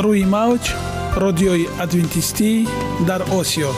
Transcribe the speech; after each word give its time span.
روی 0.00 0.24
موج 0.24 0.72
رادیوی 1.16 1.66
ادوینتیستی 1.80 2.68
در 3.06 3.22
آسیا. 3.22 3.70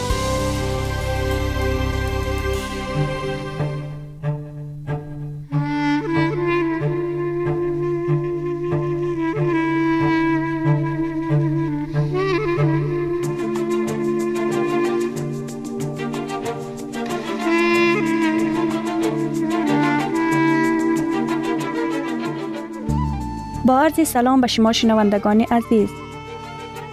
با 23.65 23.80
عرض 23.80 24.09
سلام 24.09 24.41
به 24.41 24.47
شما 24.47 24.73
شنوندگان 24.73 25.41
عزیز. 25.41 26.02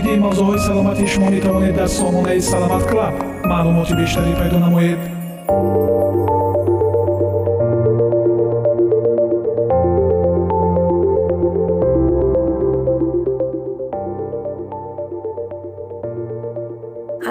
оиди 0.00 0.14
мавзӯъҳои 0.24 0.60
саломатии 0.68 1.10
шумо 1.12 1.28
метавонед 1.34 1.74
дар 1.78 1.88
сомонаи 1.98 2.40
саломат 2.50 2.84
клаб 2.90 3.14
маълумоти 3.50 3.94
бештарӣ 4.00 4.32
пайдо 4.40 4.58
намоед 4.66 5.00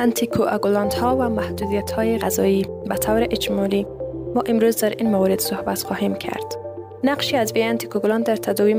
انتیکواگولانت 0.05 0.93
ها 0.93 1.17
و 1.19 1.29
محدودیت 1.29 1.91
های 1.91 2.17
غذایی 2.17 2.67
به 2.89 2.95
طور 2.95 3.27
اجمالی 3.31 3.87
ما 4.35 4.43
امروز 4.45 4.77
در 4.77 4.89
این 4.89 5.11
مورد 5.11 5.39
صحبت 5.39 5.83
خواهیم 5.83 6.15
کرد. 6.15 6.55
نقشی 7.03 7.37
از 7.37 7.53
وی 7.53 7.63
انتیکوگولانت 7.63 8.27
در 8.27 8.35
تداوی 8.35 8.73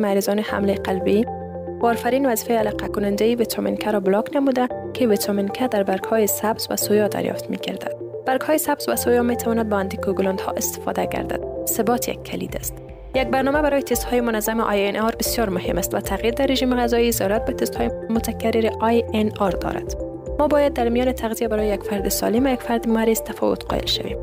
وارفرین 1.82 2.26
وظیفه 2.26 2.54
علقه 2.54 2.88
کننده 2.88 3.36
ویتامین 3.36 3.76
K 3.76 3.88
را 3.88 4.00
بلاک 4.00 4.36
نموده 4.36 4.68
که 4.94 5.08
ویتامین 5.08 5.48
K 5.48 5.68
در 5.72 5.84
برگ 5.84 6.04
های 6.04 6.28
سبز 6.28 6.68
و 6.70 6.76
سویا 6.76 7.08
دریافت 7.08 7.50
می 7.50 7.58
گردد. 7.58 7.96
برگ 8.26 8.42
های 8.42 8.58
سبز 8.58 8.90
و 8.90 8.96
سویا 8.96 9.24
می 9.24 9.38
تواند 9.38 9.70
با 9.70 9.78
anticoagulant 9.78 10.42
ها 10.42 10.52
استفاده 10.52 11.06
گردد. 11.06 11.66
ثبات 11.66 12.10
یک 12.10 12.24
کلید 12.24 12.56
است. 12.56 12.74
یک 13.16 13.28
برنامه 13.28 13.62
برای 13.62 13.84
تست 13.84 14.04
های 14.04 14.22
منظم 14.22 14.62
INR 14.62 15.16
بسیار 15.16 15.50
مهم 15.50 15.78
است 15.78 15.94
و 15.94 16.00
تغییر 16.00 16.34
در 16.34 16.46
رژیم 16.46 16.76
غذایی 16.76 17.12
ضرورت 17.12 17.46
به 17.46 17.54
تست 17.54 17.76
های 17.76 17.90
متکرر 18.10 18.70
INR 18.70 19.58
دارد. 19.58 19.96
ما 20.40 20.48
باید 20.48 20.74
در 20.74 20.90
میان 20.90 21.12
تغذیه 21.12 21.48
برای 21.48 21.68
یک 21.68 21.84
فرد 21.84 22.10
سالم 22.10 22.46
و 22.46 22.50
یک 22.50 22.62
فرد 22.62 22.88
مریض 22.88 23.22
تفاوت 23.22 23.66
قائل 23.66 23.86
شویم. 23.86 24.18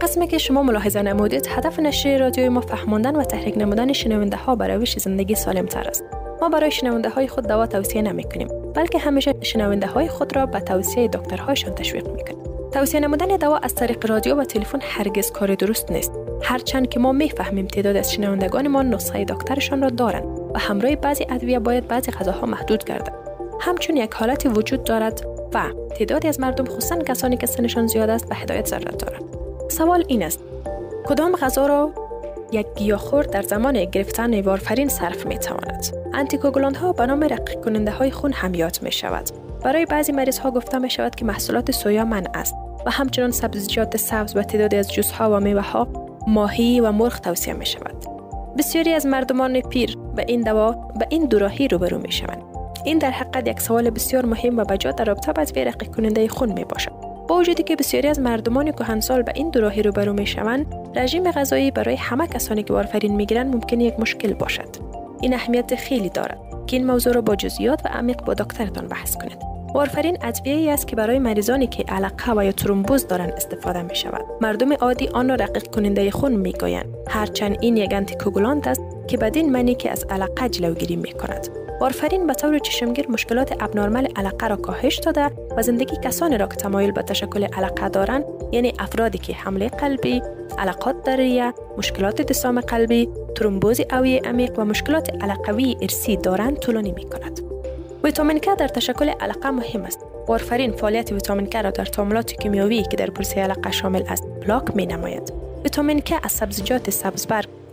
قسمی 0.00 0.26
که 0.26 0.38
شما 0.38 0.62
ملاحظه 0.62 1.02
نمودید 1.02 1.46
هدف 1.46 1.80
نشر 1.80 2.18
رادیوی 2.18 2.48
ما 2.48 2.60
فهماندن 2.60 3.16
و 3.16 3.24
تحریک 3.24 3.58
نمودن 3.58 3.92
شنونده 3.92 4.36
ها 4.36 4.56
برای 4.56 4.76
روش 4.76 4.98
زندگی 4.98 5.34
سالم 5.34 5.66
تر 5.66 5.88
است. 5.88 6.04
ما 6.42 6.48
برای 6.48 6.70
شنونده 6.70 7.08
های 7.08 7.28
خود 7.28 7.46
دوا 7.46 7.66
توصیه 7.66 8.02
نمی 8.02 8.24
کنیم 8.24 8.48
بلکه 8.74 8.98
همیشه 8.98 9.34
شنونده 9.42 9.86
های 9.86 10.08
خود 10.08 10.36
را 10.36 10.46
به 10.46 10.60
توصیه 10.60 11.08
دکترهایشان 11.08 11.74
تشویق 11.74 12.08
می 12.08 12.24
کنیم. 12.24 12.70
توصیه 12.72 13.00
نمودن 13.00 13.26
دوا 13.26 13.56
از 13.56 13.74
طریق 13.74 14.10
رادیو 14.10 14.34
و 14.34 14.44
تلفن 14.44 14.78
هرگز 14.82 15.32
کار 15.32 15.54
درست 15.54 15.92
نیست. 15.92 16.12
هرچند 16.42 16.88
که 16.88 17.00
ما 17.00 17.12
می‌فهمیم 17.12 17.66
تعداد 17.66 17.96
از 17.96 18.12
شنوندگان 18.12 18.68
ما 18.68 18.82
نسخه 18.82 19.24
دکترشان 19.24 19.82
را 19.82 19.88
دارند 19.88 20.24
و 20.54 20.58
همراه 20.58 20.96
بعضی 20.96 21.26
ادویه 21.30 21.58
باید 21.58 21.88
بعضی 21.88 22.12
غذاها 22.12 22.46
محدود 22.46 22.84
گردد. 22.84 23.14
همچون 23.60 23.96
یک 23.96 24.12
حالتی 24.12 24.48
وجود 24.48 24.84
دارد 24.84 25.26
و 25.54 25.62
تعدادی 25.98 26.28
از 26.28 26.40
مردم 26.40 26.64
خصوصا 26.64 26.96
کسانی 26.96 27.36
که 27.36 27.46
سنشان 27.46 27.86
زیاد 27.86 28.10
است 28.10 28.28
به 28.28 28.34
هدایت 28.34 28.66
ضرورت 28.66 28.98
دارند. 28.98 29.24
سوال 29.68 30.04
این 30.08 30.22
است 30.22 30.40
کدام 31.06 31.36
غذا 31.36 31.66
را 31.66 31.90
یک 32.52 32.66
گیاهخوار 32.76 33.22
در 33.22 33.42
زمان 33.42 33.84
گرفتن 33.84 34.40
وارفرین 34.40 34.88
صرف 34.88 35.26
می 35.26 35.38
تواند. 35.38 35.86
انتیکوگولانت 36.14 36.76
ها 36.76 36.92
به 36.92 37.06
نام 37.06 37.24
رقیق 37.24 37.60
کننده 37.64 37.90
های 37.90 38.10
خون 38.10 38.32
هم 38.32 38.54
یاد 38.54 38.78
می 38.82 38.92
شود. 38.92 39.30
برای 39.64 39.86
بعضی 39.86 40.12
مریض 40.12 40.38
ها 40.38 40.50
گفته 40.50 40.78
می 40.78 40.90
شود 40.90 41.14
که 41.14 41.24
محصولات 41.24 41.70
سویا 41.70 42.04
من 42.04 42.26
است 42.34 42.54
و 42.86 42.90
همچنان 42.90 43.30
سبزیجات 43.30 43.96
سبز 43.96 44.36
و 44.36 44.42
تعدادی 44.42 44.76
از 44.76 44.92
جوس 44.92 45.10
ها 45.10 45.36
و 45.36 45.40
میوه 45.40 45.60
ها 45.60 45.88
ماهی 46.26 46.80
و 46.80 46.92
مرغ 46.92 47.20
توصیه 47.20 47.54
می 47.54 47.66
شود. 47.66 47.94
بسیاری 48.58 48.92
از 48.92 49.06
مردمان 49.06 49.60
پیر 49.60 49.98
به 50.16 50.24
این 50.28 50.40
دوا 50.40 50.72
به 50.72 51.06
این 51.10 51.24
دوراهی 51.24 51.68
روبرو 51.68 51.98
می 51.98 52.12
شوند. 52.12 52.42
این 52.84 52.98
در 52.98 53.10
حقیقت 53.10 53.48
یک 53.48 53.60
سوال 53.60 53.90
بسیار 53.90 54.26
مهم 54.26 54.58
و 54.58 54.64
بجا 54.64 54.90
در 54.90 55.04
رابطه 55.04 55.32
با 55.32 55.42
رقیق 55.42 55.94
کننده 55.94 56.28
خون 56.28 56.52
می 56.52 56.64
باشد. 56.64 57.11
وجودی 57.34 57.62
که 57.62 57.76
بسیاری 57.76 58.08
از 58.08 58.20
مردمان 58.20 58.72
کهنسال 58.72 59.22
به 59.22 59.32
این 59.34 59.50
دو 59.50 59.60
راهی 59.60 59.82
روبرو 59.82 60.12
می‌شوند 60.12 60.74
رژیم 60.94 61.30
غذایی 61.30 61.70
برای 61.70 61.96
همه 61.96 62.26
کسانی 62.26 62.62
که 62.62 62.72
وارفرین 62.72 63.16
می‌گیرند 63.16 63.54
ممکن 63.54 63.80
یک 63.80 64.00
مشکل 64.00 64.34
باشد. 64.34 64.68
این 65.20 65.34
اهمیت 65.34 65.74
خیلی 65.74 66.08
دارد 66.08 66.38
که 66.66 66.76
این 66.76 66.86
موضوع 66.86 67.12
را 67.12 67.20
با 67.20 67.36
جزئیات 67.36 67.80
و 67.84 67.88
عمیق 67.88 68.24
با 68.24 68.34
دکترتان 68.34 68.86
بحث 68.86 69.16
کنید 69.16 69.51
وارفرین 69.74 70.18
ادویه 70.22 70.54
ای 70.54 70.70
است 70.70 70.88
که 70.88 70.96
برای 70.96 71.18
مریضانی 71.18 71.66
که 71.66 71.84
علقه 71.88 72.32
و 72.36 72.44
یا 72.44 72.52
ترومبوز 72.52 73.06
دارند 73.06 73.32
استفاده 73.32 73.82
می 73.82 73.96
شود. 73.96 74.24
مردم 74.40 74.72
عادی 74.72 75.08
آن 75.08 75.28
را 75.28 75.34
رقیق 75.34 75.66
کننده 75.66 76.10
خون 76.10 76.32
می 76.32 76.52
گویند. 76.52 76.94
هرچند 77.08 77.58
این 77.60 77.76
یک 77.76 78.22
کوگولانت 78.22 78.66
است 78.66 78.80
که 79.08 79.16
بدین 79.16 79.52
معنی 79.52 79.74
که 79.74 79.90
از 79.90 80.04
علقه 80.10 80.48
جلوگیری 80.48 80.96
می 80.96 81.12
کند. 81.12 81.48
وارفرین 81.80 82.26
به 82.26 82.34
طور 82.34 82.58
چشمگیر 82.58 83.10
مشکلات 83.10 83.62
ابنرمال 83.62 84.08
علقه 84.16 84.48
را 84.48 84.56
کاهش 84.56 84.98
داده 84.98 85.30
و 85.56 85.62
زندگی 85.62 85.96
کسانی 85.96 86.38
را 86.38 86.46
که 86.46 86.56
تمایل 86.56 86.92
به 86.92 87.02
تشکل 87.02 87.44
علقه 87.44 87.88
دارند 87.88 88.24
یعنی 88.52 88.72
افرادی 88.78 89.18
که 89.18 89.34
حمله 89.34 89.68
قلبی، 89.68 90.22
علقات 90.58 91.02
در 91.02 91.16
ریه، 91.16 91.52
مشکلات 91.78 92.22
دسام 92.22 92.60
قلبی، 92.60 93.08
ترومبوز 93.34 93.80
اوی 93.92 94.16
عمیق 94.16 94.58
و 94.58 94.64
مشکلات 94.64 95.22
علقوی 95.22 95.76
ارسی 95.82 96.16
دارند 96.16 96.56
طولانی 96.56 96.92
می 96.92 97.04
کند. 97.04 97.40
ویتامین 98.04 98.38
K 98.38 98.56
در 98.58 98.68
تشکل 98.68 99.08
علقه 99.08 99.50
مهم 99.50 99.82
است. 99.82 100.00
وارفرین 100.28 100.72
فعالیت 100.72 101.12
ویتامین 101.12 101.50
K 101.50 101.54
را 101.54 101.70
در 101.70 101.84
تعاملات 101.84 102.32
کیمیایی 102.32 102.82
که 102.82 102.96
در 102.96 103.06
پرسه 103.10 103.40
علقه 103.40 103.70
شامل 103.70 104.02
است 104.08 104.24
بلاک 104.40 104.76
می 104.76 104.86
نماید. 104.86 105.32
ویتامین 105.64 106.00
K 106.00 106.12
از 106.22 106.32
سبزیجات 106.32 106.90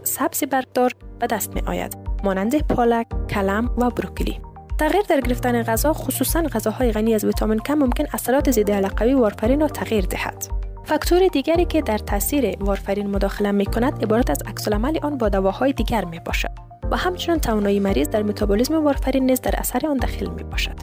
سبز 0.03 0.43
برگدار 0.43 0.91
به 1.19 1.27
دست 1.27 1.53
می 1.55 1.61
آید 1.67 1.97
مانند 2.23 2.67
پالک، 2.67 3.07
کلم 3.29 3.69
و 3.77 3.89
بروکلی. 3.89 4.39
تغییر 4.79 5.03
در 5.09 5.21
گرفتن 5.21 5.63
غذا 5.63 5.93
خصوصا 5.93 6.41
غذاهای 6.41 6.91
غنی 6.91 7.15
از 7.15 7.25
ویتامین 7.25 7.59
K 7.59 7.69
ممکن 7.69 8.05
اثرات 8.13 8.51
ضد 8.51 8.71
علقوی 8.71 9.13
وارفرین 9.13 9.61
را 9.61 9.67
تغییر 9.67 10.05
دهد. 10.05 10.47
فاکتور 10.85 11.27
دیگری 11.27 11.65
که 11.65 11.81
در 11.81 11.97
تاثیر 11.97 12.55
وارفرین 12.59 13.07
مداخله 13.07 13.51
می 13.51 13.65
کند 13.65 14.03
عبارت 14.03 14.29
از 14.29 14.37
عکس‌العمل 14.47 14.67
آن 15.01 15.17
با 15.17 15.29
دواهای 15.29 15.73
دیگر 15.73 16.05
می 16.05 16.19
باشد. 16.19 16.68
و 16.91 16.97
همچنین 16.97 17.39
توانایی 17.39 17.79
مریض 17.79 18.09
در 18.09 18.23
متابولیسم 18.23 18.83
وارفرین 18.83 19.25
نیز 19.25 19.41
در 19.41 19.55
اثر 19.57 19.87
آن 19.87 19.97
دخیل 19.97 20.29
می 20.29 20.43
باشد. 20.43 20.75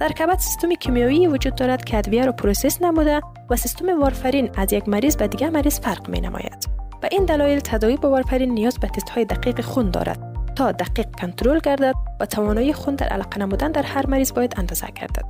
در 0.00 0.08
کبد 0.08 0.38
سیستم 0.38 0.74
کیمیایی 0.74 1.26
وجود 1.26 1.54
دارد 1.54 1.84
که 1.84 1.98
ادویه 1.98 2.24
را 2.24 2.32
پروسس 2.32 2.82
نموده 2.82 3.20
و 3.50 3.56
سیستم 3.56 4.00
وارفرین 4.00 4.50
از 4.56 4.72
یک 4.72 4.88
مریض 4.88 5.16
به 5.16 5.28
دیگر 5.28 5.50
مریض 5.50 5.80
فرق 5.80 6.08
می 6.08 6.20
نماید. 6.20 6.68
و 7.02 7.08
این 7.12 7.24
دلایل 7.24 7.60
تداوی 7.60 7.96
با 7.96 8.10
وارفرین 8.10 8.50
نیاز 8.50 8.78
به 8.78 8.88
تست 8.88 9.08
های 9.08 9.24
دقیق 9.24 9.60
خون 9.60 9.90
دارد 9.90 10.18
تا 10.56 10.72
دقیق 10.72 11.06
کنترل 11.20 11.58
گردد 11.58 11.94
و 12.20 12.26
توانایی 12.26 12.72
خون 12.72 12.94
در 12.94 13.08
علاقه 13.08 13.38
نمودن 13.38 13.72
در 13.72 13.82
هر 13.82 14.06
مریض 14.06 14.32
باید 14.32 14.54
اندازه 14.56 14.86
گردد. 14.86 15.24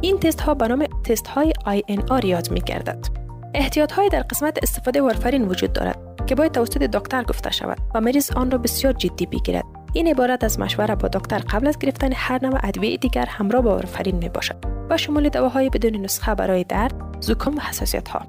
این 0.00 0.18
تست 0.18 0.40
ها 0.40 0.54
به 0.54 0.68
نام 0.68 0.86
تست 1.04 1.26
های 1.26 1.52
INR 1.66 2.24
یاد 2.24 2.50
می 2.50 2.60
گردد. 2.60 3.06
احتیاط 3.54 3.92
های 3.92 4.08
در 4.08 4.22
قسمت 4.22 4.58
استفاده 4.62 5.02
وارفرین 5.02 5.48
وجود 5.48 5.72
دارد 5.72 5.98
که 6.26 6.34
باید 6.34 6.52
توسط 6.52 6.78
دکتر 6.78 7.22
گفته 7.22 7.50
شود 7.50 7.78
و 7.94 8.00
مریض 8.00 8.30
آن 8.30 8.50
را 8.50 8.58
بسیار 8.58 8.92
جدی 8.92 9.26
بگیرد 9.26 9.77
این 9.92 10.08
عبارت 10.08 10.44
از 10.44 10.60
مشوره 10.60 10.94
با 10.94 11.08
دکتر 11.08 11.38
قبل 11.38 11.68
از 11.68 11.78
گرفتن 11.78 12.12
هر 12.12 12.46
نوع 12.46 12.58
ادویه 12.62 12.96
دیگر 12.96 13.26
همراه 13.28 13.62
با 13.62 13.70
وارفرین 13.70 14.16
می 14.16 14.28
باشد 14.28 14.56
و 14.90 14.96
شمول 14.96 15.28
دواهای 15.28 15.70
بدون 15.70 15.96
نسخه 15.96 16.34
برای 16.34 16.64
درد، 16.64 16.94
زکام 17.20 17.56
و 17.56 17.60
حساسیت 17.60 18.08
ها. 18.08 18.26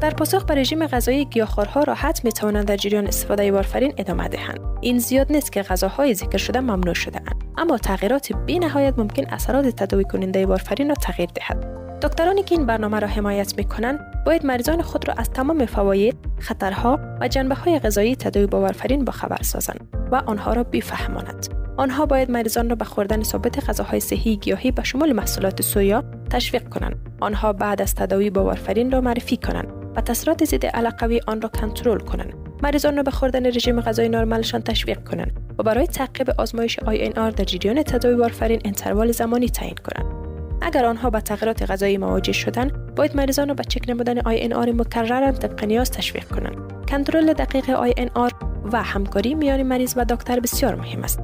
در 0.00 0.10
پاسخ 0.10 0.44
به 0.44 0.54
رژیم 0.54 0.86
غذایی 0.86 1.24
گیاهخوارها 1.24 1.82
راحت 1.82 2.24
می 2.24 2.32
توانند 2.32 2.64
در 2.64 2.76
جریان 2.76 3.06
استفاده 3.06 3.52
وارفرین 3.52 3.94
ادامه 3.96 4.28
دهند. 4.28 4.60
این 4.80 4.98
زیاد 4.98 5.32
نیست 5.32 5.52
که 5.52 5.62
غذاهای 5.62 6.14
ذکر 6.14 6.38
شده 6.38 6.60
ممنوع 6.60 6.94
شده 6.94 7.20
اند. 7.20 7.44
اما 7.58 7.78
تغییرات 7.78 8.32
بی 8.32 8.58
نهایت 8.58 8.98
ممکن 8.98 9.26
اثرات 9.26 9.66
تداوی 9.66 10.04
کننده 10.04 10.46
وارفرین 10.46 10.88
را 10.88 10.94
تغییر 10.94 11.28
دهد. 11.34 11.82
دکترانی 12.02 12.42
که 12.42 12.54
این 12.54 12.66
برنامه 12.66 12.98
را 12.98 13.08
حمایت 13.08 13.58
می 13.58 13.64
کنند 13.64 14.24
باید 14.26 14.46
مریضان 14.46 14.82
خود 14.82 15.08
را 15.08 15.14
از 15.14 15.30
تمام 15.30 15.66
فواید، 15.66 16.16
خطرها 16.38 17.00
و 17.20 17.28
جنبه 17.28 17.54
های 17.54 17.78
غذایی 17.78 18.16
تداوی 18.16 18.46
با 18.46 18.60
وارفرین 18.60 19.10
خبر 19.10 19.42
سازند 19.42 19.88
و 20.12 20.16
آنها 20.26 20.52
را 20.52 20.62
بفهمانند. 20.62 21.46
آنها 21.76 22.06
باید 22.06 22.30
مریضان 22.30 22.70
را 22.70 22.76
به 22.76 22.84
خوردن 22.84 23.22
ثابت 23.22 23.70
غذاهای 23.70 24.00
صحی 24.00 24.36
گیاهی 24.36 24.70
به 24.70 24.82
شمول 24.82 25.12
محصولات 25.12 25.62
سویا 25.62 26.04
تشویق 26.30 26.68
کنند. 26.68 26.96
آنها 27.20 27.52
بعد 27.52 27.82
از 27.82 27.94
تداوی 27.94 28.30
با 28.30 28.44
وارفرین 28.44 28.90
را 28.90 29.00
معرفی 29.00 29.36
کنند 29.36 29.68
و 29.96 30.00
تاثیرات 30.00 30.44
ضد 30.44 30.66
علقوی 30.66 31.20
آن 31.26 31.40
را 31.40 31.48
کنترل 31.48 32.00
کنند. 32.00 32.34
مریضان 32.62 32.96
را 32.96 33.02
به 33.02 33.10
خوردن 33.10 33.46
رژیم 33.46 33.80
غذایی 33.80 34.08
نرمالشان 34.08 34.62
تشویق 34.62 35.08
کنند 35.08 35.32
و 35.58 35.62
برای 35.62 35.86
تعقیب 35.86 36.30
آزمایش 36.38 36.78
INR 36.80 37.34
در 37.36 37.44
جریان 37.44 37.82
تداوی 37.82 38.14
وارفرین 38.14 38.60
انتروال 38.64 39.12
زمانی 39.12 39.48
تعیین 39.48 39.76
کنند. 39.84 40.21
اگر 40.62 40.84
آنها 40.84 41.10
با 41.10 41.20
تغییرات 41.20 41.70
غذایی 41.70 41.98
مواجه 41.98 42.32
شدند 42.32 42.94
باید 42.94 43.16
مریضان 43.16 43.48
را 43.48 43.54
به 43.54 43.64
چک 43.64 43.88
نمودن 43.88 44.18
آر 44.52 44.72
مکرر 44.72 45.32
طبق 45.32 45.64
نیاز 45.64 45.90
تشویق 45.90 46.24
کنند 46.24 46.86
کنترل 46.90 47.32
دقیق 47.32 47.70
آر 48.14 48.32
و 48.72 48.82
همکاری 48.82 49.34
میان 49.34 49.62
مریض 49.62 49.94
و 49.96 50.04
دکتر 50.04 50.40
بسیار 50.40 50.74
مهم 50.74 51.02
است 51.02 51.20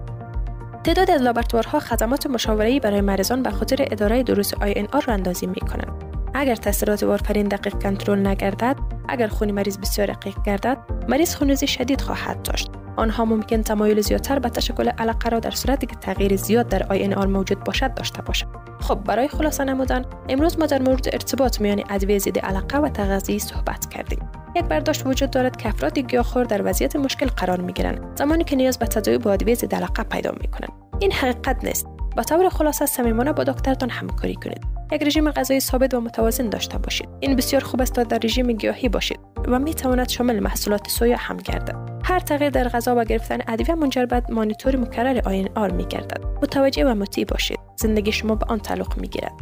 تعداد 0.84 1.10
از 1.10 1.22
لابراتوارها 1.22 1.80
خدمات 1.80 2.26
مشاوره‌ای 2.26 2.80
برای 2.80 3.00
مریضان 3.00 3.42
به 3.42 3.50
خاطر 3.50 3.88
اداره 3.90 4.22
درست 4.22 4.54
آر 4.92 5.04
را 5.06 5.14
اندازی 5.14 5.46
می 5.46 5.60
کنند. 5.60 6.04
اگر 6.34 6.54
تاثیرات 6.54 7.02
وارفرین 7.02 7.48
دقیق 7.48 7.82
کنترل 7.82 8.26
نگردد، 8.26 8.76
اگر 9.08 9.28
خون 9.28 9.50
مریض 9.50 9.78
بسیار 9.78 10.10
رقیق 10.10 10.34
گردد، 10.46 10.78
مریض 11.08 11.34
خونریزی 11.34 11.66
شدید 11.66 12.00
خواهد 12.00 12.42
داشت. 12.42 12.70
آنها 12.98 13.24
ممکن 13.24 13.62
تمایل 13.62 14.00
زیادتر 14.00 14.38
به 14.38 14.48
تشکل 14.48 14.88
علقه 14.88 15.28
را 15.28 15.40
در 15.40 15.50
صورتی 15.50 15.86
که 15.86 15.96
تغییر 15.96 16.36
زیاد 16.36 16.68
در 16.68 16.82
آر 17.16 17.26
موجود 17.26 17.64
باشد 17.64 17.94
داشته 17.94 18.22
باشد. 18.22 18.46
خب 18.80 18.94
برای 18.94 19.28
خلاصه 19.28 19.64
نمودن 19.64 20.04
امروز 20.28 20.58
ما 20.58 20.66
در 20.66 20.82
مورد 20.82 21.08
ارتباط 21.12 21.60
میان 21.60 21.82
ادویه 21.90 22.18
ضد 22.18 22.38
علقه 22.38 22.78
و 22.78 22.88
تغذیه 22.88 23.38
صحبت 23.38 23.88
کردیم. 23.88 24.30
یک 24.56 24.64
برداشت 24.64 25.06
وجود 25.06 25.30
دارد 25.30 25.56
که 25.56 25.68
افراد 25.68 25.98
گیاهخوار 25.98 26.44
در 26.44 26.60
وضعیت 26.64 26.96
مشکل 26.96 27.26
قرار 27.26 27.60
می 27.60 27.72
گیرند 27.72 28.00
زمانی 28.18 28.44
که 28.44 28.56
نیاز 28.56 28.78
به 28.78 28.86
تداوی 28.86 29.18
با 29.18 29.32
ادویه 29.32 29.54
ضد 29.54 29.74
علقه 29.74 30.02
پیدا 30.02 30.32
می 30.40 30.48
کنند 30.48 30.72
این 31.00 31.12
حقیقت 31.12 31.64
نیست. 31.64 31.86
با 32.16 32.22
طور 32.22 32.48
خلاصه 32.48 32.86
صمیمانه 32.86 33.32
با 33.32 33.44
دکترتان 33.44 33.90
همکاری 33.90 34.34
کنید. 34.34 34.60
یک 34.92 35.02
رژیم 35.02 35.30
غذایی 35.30 35.60
ثابت 35.60 35.94
و 35.94 36.00
متوازن 36.00 36.48
داشته 36.48 36.78
باشید. 36.78 37.08
این 37.20 37.36
بسیار 37.36 37.64
خوب 37.64 37.80
است 37.80 37.92
تا 37.92 38.02
در 38.02 38.18
رژیم 38.24 38.52
گیاهی 38.52 38.88
باشید 38.88 39.20
و 39.48 39.58
می 39.58 39.74
تواند 39.74 40.08
شامل 40.08 40.40
محصولات 40.40 40.88
سویا 40.88 41.16
هم 41.16 41.36
گردد. 41.36 41.97
هر 42.08 42.20
تغییر 42.20 42.50
در 42.50 42.68
غذا 42.68 42.94
و 42.96 43.04
گرفتن 43.04 43.38
ادویه 43.48 43.74
منجر 43.74 44.06
به 44.06 44.22
مانیتور 44.28 44.76
مکرر 44.76 45.20
آین 45.24 45.48
آر 45.54 45.70
می 45.70 45.86
گردد 45.86 46.24
متوجه 46.42 46.84
و 46.84 46.94
مطیع 46.94 47.24
باشید. 47.24 47.58
زندگی 47.76 48.12
شما 48.12 48.34
به 48.34 48.46
آن 48.48 48.58
تعلق 48.58 48.98
می 48.98 49.08
گیرد 49.08 49.32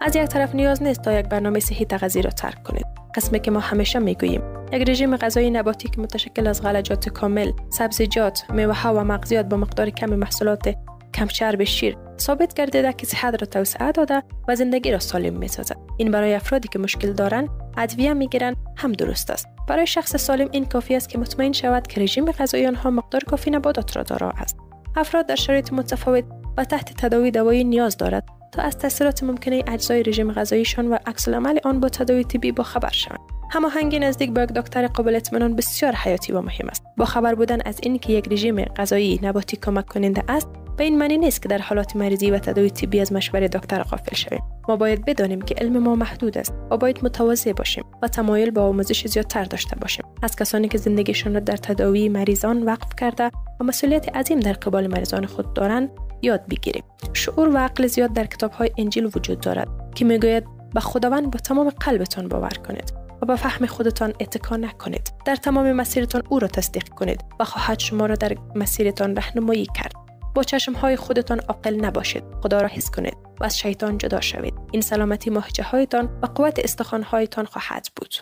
از 0.00 0.16
یک 0.16 0.24
طرف 0.24 0.54
نیاز 0.54 0.82
نیست 0.82 1.02
تا 1.02 1.12
یک 1.12 1.26
برنامه 1.26 1.60
صحی 1.60 1.84
تغذیه 1.84 2.22
را 2.22 2.30
ترک 2.30 2.62
کنید. 2.62 2.86
قسمی 3.14 3.40
که 3.40 3.50
ما 3.50 3.60
همیشه 3.60 3.98
می 3.98 4.14
گوییم 4.14 4.42
یک 4.72 4.90
رژیم 4.90 5.16
غذایی 5.16 5.50
نباتی 5.50 5.88
که 5.88 6.00
متشکل 6.00 6.46
از 6.46 6.62
غلجات 6.62 7.08
کامل 7.08 7.52
سبزیجات 7.70 8.50
میوه 8.50 8.88
و 8.88 9.04
مغزیات 9.04 9.46
با 9.46 9.56
مقدار 9.56 9.90
کم 9.90 10.14
محصولات 10.14 10.74
کم 11.14 11.26
چرب 11.26 11.64
شیر 11.64 11.96
ثابت 12.18 12.54
گردیده 12.54 12.92
که 12.92 13.06
صحت 13.06 13.40
را 13.40 13.46
توسعه 13.46 13.92
داده 13.92 14.22
و 14.48 14.56
زندگی 14.56 14.92
را 14.92 14.98
سالم 14.98 15.34
می 15.34 15.48
سازد. 15.48 15.76
این 15.96 16.10
برای 16.10 16.34
افرادی 16.34 16.68
که 16.68 16.78
مشکل 16.78 17.12
دارند 17.12 17.48
ادویه 17.76 18.14
می 18.14 18.28
گیرند 18.28 18.56
هم 18.76 18.92
درست 18.92 19.30
است. 19.30 19.48
برای 19.68 19.86
شخص 19.86 20.16
سالم 20.16 20.48
این 20.52 20.64
کافی 20.64 20.96
است 20.96 21.08
که 21.08 21.18
مطمئن 21.18 21.52
شود 21.52 21.86
که 21.86 22.00
رژیم 22.00 22.32
غذایی 22.32 22.66
آنها 22.66 22.90
مقدار 22.90 23.24
کافی 23.24 23.50
نباتات 23.50 23.96
را 23.96 24.02
دارا 24.02 24.30
است. 24.30 24.56
افراد 24.96 25.26
در 25.26 25.34
شرایط 25.34 25.72
متفاوت 25.72 26.24
و 26.56 26.64
تحت 26.64 26.92
تداوی 26.96 27.30
دوایی 27.30 27.64
نیاز 27.64 27.96
دارد 27.96 28.24
تا 28.52 28.62
از 28.62 28.78
تاثیرات 28.78 29.22
ممکنه 29.22 29.62
اجزای 29.66 30.02
رژیم 30.02 30.32
غذاییشان 30.32 30.88
و 30.88 30.98
عکس 31.06 31.28
عمل 31.28 31.58
آن 31.64 31.80
با 31.80 31.88
تداوی 31.88 32.24
طبی 32.24 32.52
با 32.52 32.64
خبر 32.64 32.90
شوند 32.90 33.20
هماهنگی 33.50 33.98
نزدیک 33.98 34.30
با 34.30 34.42
یک 34.42 34.48
دکتر 34.48 34.86
قابل 34.86 35.14
اطمینان 35.14 35.56
بسیار 35.56 35.94
حیاتی 35.94 36.32
و 36.32 36.40
مهم 36.40 36.68
است 36.68 36.84
با 36.96 37.04
خبر 37.04 37.34
بودن 37.34 37.58
از 37.64 37.78
اینکه 37.82 38.12
یک 38.12 38.28
رژیم 38.30 38.64
غذایی 38.64 39.20
نباتی 39.22 39.56
کمک 39.56 39.86
کننده 39.86 40.24
است 40.28 40.48
به 40.76 40.84
این 40.84 40.98
معنی 40.98 41.18
نیست 41.18 41.42
که 41.42 41.48
در 41.48 41.58
حالات 41.58 41.96
مریضی 41.96 42.30
و 42.30 42.38
تداوی 42.38 42.70
طبی 42.70 43.00
از 43.00 43.12
مشوره 43.12 43.48
دکتر 43.48 43.82
غافل 43.82 44.16
شویم 44.16 44.42
ما 44.68 44.76
باید 44.76 45.04
بدانیم 45.04 45.42
که 45.42 45.54
علم 45.54 45.78
ما 45.78 45.94
محدود 45.94 46.38
است 46.38 46.54
و 46.70 46.76
باید 46.76 46.98
متواضع 47.02 47.52
باشیم 47.52 47.84
و 48.02 48.08
تمایل 48.08 48.50
به 48.50 48.60
آموزش 48.60 49.06
زیادتر 49.06 49.44
داشته 49.44 49.76
باشیم. 49.76 50.04
از 50.22 50.36
کسانی 50.36 50.68
که 50.68 50.78
زندگیشان 50.78 51.34
را 51.34 51.40
در 51.40 51.56
تداوی 51.56 52.08
مریضان 52.08 52.62
وقف 52.62 52.88
کرده 53.00 53.30
و 53.60 53.64
مسئولیت 53.64 54.16
عظیم 54.16 54.40
در 54.40 54.52
قبال 54.52 54.86
مریضان 54.86 55.26
خود 55.26 55.54
دارند 55.54 55.90
یاد 56.22 56.46
بگیریم. 56.50 56.84
شعور 57.12 57.48
و 57.48 57.56
عقل 57.56 57.86
زیاد 57.86 58.12
در 58.12 58.26
کتاب 58.26 58.50
های 58.52 58.70
انجیل 58.78 59.10
وجود 59.14 59.40
دارد 59.40 59.68
که 59.94 60.04
می‌گوید 60.04 60.44
به 60.74 60.80
خداوند 60.80 61.30
با 61.30 61.38
تمام 61.38 61.70
قلبتان 61.70 62.28
باور 62.28 62.52
کنید 62.68 62.92
و 63.22 63.26
به 63.26 63.36
فهم 63.36 63.66
خودتان 63.66 64.12
اتکا 64.20 64.56
نکنید. 64.56 65.12
در 65.24 65.36
تمام 65.36 65.72
مسیرتان 65.72 66.22
او 66.28 66.38
را 66.38 66.48
تصدیق 66.48 66.88
کنید 66.88 67.24
و 67.40 67.44
خواهد 67.44 67.78
شما 67.78 68.06
را 68.06 68.14
در 68.14 68.36
مسیرتان 68.54 69.16
رهنمایی 69.16 69.66
کرد. 69.74 70.01
با 70.34 70.42
چشم 70.42 70.72
های 70.72 70.96
خودتان 70.96 71.40
عاقل 71.40 71.74
نباشید. 71.84 72.24
خدا 72.42 72.60
را 72.60 72.68
حس 72.68 72.90
کنید 72.90 73.16
و 73.40 73.44
از 73.44 73.58
شیطان 73.58 73.98
جدا 73.98 74.20
شوید. 74.20 74.54
این 74.72 74.82
سلامتی 74.82 75.30
ماهیچه 75.30 75.62
هایتان 75.62 76.08
و 76.22 76.26
قوت 76.26 76.58
استخوان 76.58 77.02
هایتان 77.02 77.44
خواهد 77.44 77.88
بود. 77.96 78.14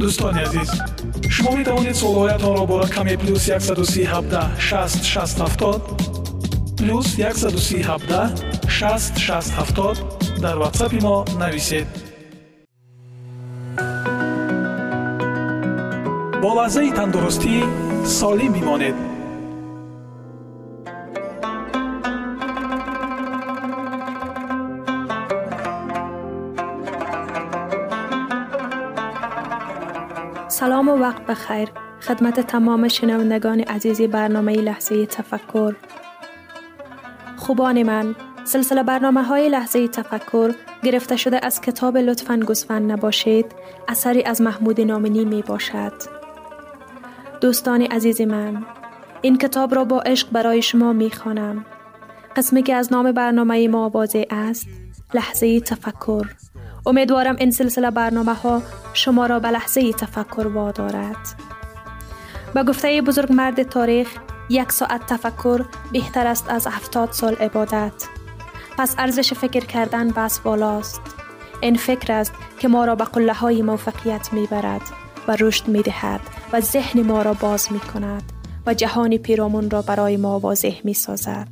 دوستان 0.00 0.38
عزیز 0.38 0.70
شما 1.30 1.56
می 1.56 1.64
توانید 1.64 1.92
سوالهایتان 1.92 2.56
را 2.56 2.64
با 2.64 2.80
رقم 2.80 3.16
پلوس 3.16 3.50
137 3.50 4.34
17 4.34 4.60
60 4.60 5.04
60 5.04 5.40
70 5.40 5.82
پلوس 6.78 7.20
130 7.20 7.84
60 8.68 9.18
60 9.18 9.50
70 9.50 9.98
در 10.42 10.56
واتساپ 10.56 11.02
ما 11.02 11.24
نویسید. 11.40 11.86
با 16.42 16.62
لحظه 16.62 16.92
تندرستی 16.92 17.62
سالم 18.04 18.52
بمانید 18.52 19.13
سلام 30.54 30.88
و 30.88 30.92
وقت 30.96 31.26
بخیر. 31.26 31.68
خدمت 32.00 32.40
تمام 32.40 32.88
شنوندگان 32.88 33.60
عزیز 33.60 34.02
برنامه 34.02 34.52
لحظه 34.52 35.06
تفکر. 35.06 35.74
خوبان 37.36 37.82
من 37.82 38.14
سلسله 38.44 38.82
برنامه 38.82 39.22
های 39.22 39.48
لحظه 39.48 39.88
تفکر 39.88 40.54
گرفته 40.82 41.16
شده 41.16 41.40
از 41.42 41.60
کتاب 41.60 41.96
لطفا 41.96 42.36
گسفن 42.36 42.82
نباشید. 42.82 43.46
اثری 43.88 44.22
از 44.22 44.40
محمود 44.40 44.80
نامنی 44.80 45.24
می 45.24 45.42
باشد. 45.42 45.92
دوستان 47.40 47.82
عزیز 47.82 48.20
من 48.20 48.64
این 49.22 49.38
کتاب 49.38 49.74
را 49.74 49.84
با 49.84 50.00
عشق 50.00 50.30
برای 50.30 50.62
شما 50.62 50.92
می 50.92 51.10
خوانم. 51.10 51.64
قسمی 52.36 52.62
که 52.62 52.74
از 52.74 52.92
نام 52.92 53.12
برنامه 53.12 53.68
ما 53.68 53.88
واضح 53.88 54.22
است 54.30 54.66
لحظه 55.14 55.60
تفکر. 55.60 56.26
امیدوارم 56.86 57.36
این 57.36 57.50
سلسله 57.50 57.90
برنامه 57.90 58.34
ها 58.34 58.62
شما 58.92 59.26
را 59.26 59.40
به 59.40 59.48
لحظه 59.50 59.92
تفکر 59.92 60.46
وادارد. 60.46 61.16
به 62.54 62.62
گفته 62.62 63.02
بزرگ 63.02 63.32
مرد 63.32 63.62
تاریخ 63.62 64.08
یک 64.50 64.72
ساعت 64.72 65.06
تفکر 65.06 65.64
بهتر 65.92 66.26
است 66.26 66.50
از 66.50 66.66
هفتاد 66.66 67.12
سال 67.12 67.34
عبادت. 67.34 67.92
پس 68.78 68.94
ارزش 68.98 69.34
فکر 69.34 69.64
کردن 69.66 70.08
بس 70.08 70.38
بالاست. 70.38 71.00
این 71.60 71.76
فکر 71.76 72.12
است 72.12 72.32
که 72.58 72.68
ما 72.68 72.84
را 72.84 72.94
به 72.94 73.04
قله 73.04 73.32
های 73.32 73.62
موفقیت 73.62 74.32
می 74.32 74.46
برد 74.46 74.82
و 75.28 75.36
رشد 75.40 75.68
می 75.68 75.82
دهد 75.82 76.20
و 76.52 76.60
ذهن 76.60 77.02
ما 77.02 77.22
را 77.22 77.34
باز 77.34 77.72
می 77.72 77.80
کند 77.80 78.22
و 78.66 78.74
جهان 78.74 79.16
پیرامون 79.16 79.70
را 79.70 79.82
برای 79.82 80.16
ما 80.16 80.38
واضح 80.38 80.80
می 80.84 80.94
سازد. 80.94 81.48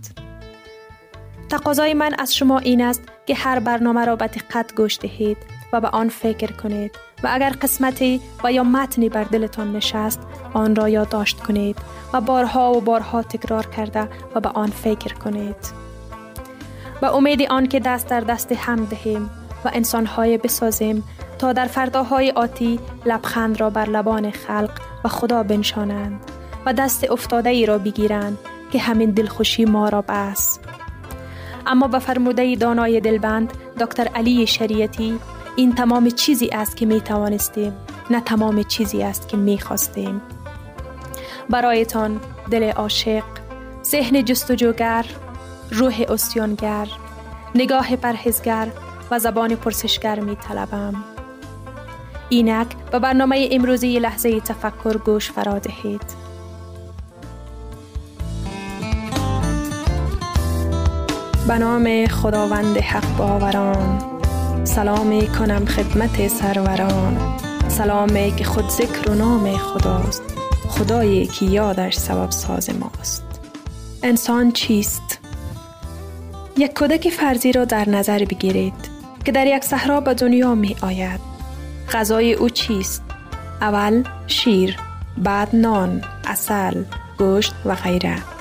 تقاضای 1.48 1.94
من 1.94 2.14
از 2.18 2.34
شما 2.34 2.58
این 2.58 2.80
است 2.80 3.02
که 3.32 3.38
هر 3.38 3.58
برنامه 3.58 4.04
را 4.04 4.16
به 4.16 4.26
دقت 4.26 4.74
گوش 4.74 4.98
دهید 4.98 5.36
و 5.72 5.80
به 5.80 5.88
آن 5.88 6.08
فکر 6.08 6.52
کنید 6.52 6.90
و 7.22 7.28
اگر 7.32 7.50
قسمتی 7.50 8.20
و 8.44 8.52
یا 8.52 8.64
متنی 8.64 9.08
بر 9.08 9.24
دلتان 9.24 9.76
نشست 9.76 10.20
آن 10.54 10.76
را 10.76 10.88
یادداشت 10.88 11.40
کنید 11.40 11.78
و 12.12 12.20
بارها 12.20 12.72
و 12.72 12.80
بارها 12.80 13.22
تکرار 13.22 13.66
کرده 13.66 14.08
و 14.34 14.40
به 14.40 14.48
آن 14.48 14.70
فکر 14.70 15.14
کنید. 15.14 15.56
به 17.00 17.14
امید 17.14 17.42
آن 17.42 17.66
که 17.66 17.80
دست 17.80 18.08
در 18.08 18.20
دست 18.20 18.52
هم 18.52 18.84
دهیم 18.84 19.30
و 19.64 19.70
انسانهای 19.72 20.38
بسازیم 20.38 21.04
تا 21.38 21.52
در 21.52 21.66
فرداهای 21.66 22.30
آتی 22.30 22.80
لبخند 23.06 23.60
را 23.60 23.70
بر 23.70 23.88
لبان 23.88 24.30
خلق 24.30 24.80
و 25.04 25.08
خدا 25.08 25.42
بنشانند 25.42 26.20
و 26.66 26.72
دست 26.72 27.10
افتاده 27.10 27.50
ای 27.50 27.66
را 27.66 27.78
بگیرند 27.78 28.38
که 28.72 28.78
همین 28.78 29.10
دلخوشی 29.10 29.64
ما 29.64 29.88
را 29.88 30.02
بس. 30.02 30.58
اما 31.66 31.88
به 31.88 31.98
فرموده 31.98 32.56
دانای 32.56 33.00
دلبند 33.00 33.52
دکتر 33.80 34.08
علی 34.08 34.46
شریعتی 34.46 35.18
این 35.56 35.74
تمام 35.74 36.10
چیزی 36.10 36.48
است 36.48 36.76
که 36.76 36.86
می 36.86 37.00
توانستیم 37.00 37.72
نه 38.10 38.20
تمام 38.20 38.62
چیزی 38.62 39.02
است 39.02 39.28
که 39.28 39.36
می 39.36 39.58
خواستیم 39.58 40.20
برایتان 41.50 42.20
دل 42.50 42.70
عاشق 42.70 43.24
ذهن 43.84 44.24
جستجوگر 44.24 45.06
روح 45.70 46.04
استیانگر 46.08 46.88
نگاه 47.54 47.96
پرهزگر 47.96 48.68
و 49.10 49.18
زبان 49.18 49.54
پرسشگر 49.54 50.20
می 50.20 50.36
طلبم. 50.36 51.04
اینک 52.28 52.66
به 52.90 52.98
برنامه 52.98 53.48
امروزی 53.52 53.98
لحظه 53.98 54.40
تفکر 54.40 54.96
گوش 54.96 55.30
فرا 55.30 55.58
دهید. 55.58 56.21
به 61.52 61.58
نام 61.58 62.06
خداوند 62.06 62.76
حق 62.76 63.16
باوران. 63.16 64.20
سلام 64.64 65.26
کنم 65.26 65.64
خدمت 65.64 66.28
سروران. 66.28 67.38
سلامی 67.68 68.32
که 68.36 68.44
خود 68.44 68.68
ذکر 68.68 69.10
و 69.10 69.14
نام 69.14 69.56
خداست. 69.56 70.22
خدایی 70.68 71.26
که 71.26 71.46
یادش 71.46 71.94
سبب 71.94 72.30
ساز 72.30 72.70
ماست. 72.80 73.24
انسان 74.02 74.52
چیست؟ 74.52 75.18
یک 76.56 76.74
کودک 76.74 77.08
فرضی 77.08 77.52
را 77.52 77.64
در 77.64 77.88
نظر 77.88 78.24
بگیرید 78.24 78.90
که 79.24 79.32
در 79.32 79.46
یک 79.46 79.64
صحرا 79.64 80.00
به 80.00 80.14
دنیا 80.14 80.54
می 80.54 80.76
آید. 80.82 81.20
غذای 81.92 82.34
او 82.34 82.48
چیست؟ 82.48 83.02
اول 83.60 84.04
شیر 84.26 84.76
بعد 85.18 85.56
نان، 85.56 86.02
اصل، 86.26 86.84
گوشت 87.18 87.54
و 87.64 87.74
غیره. 87.74 88.31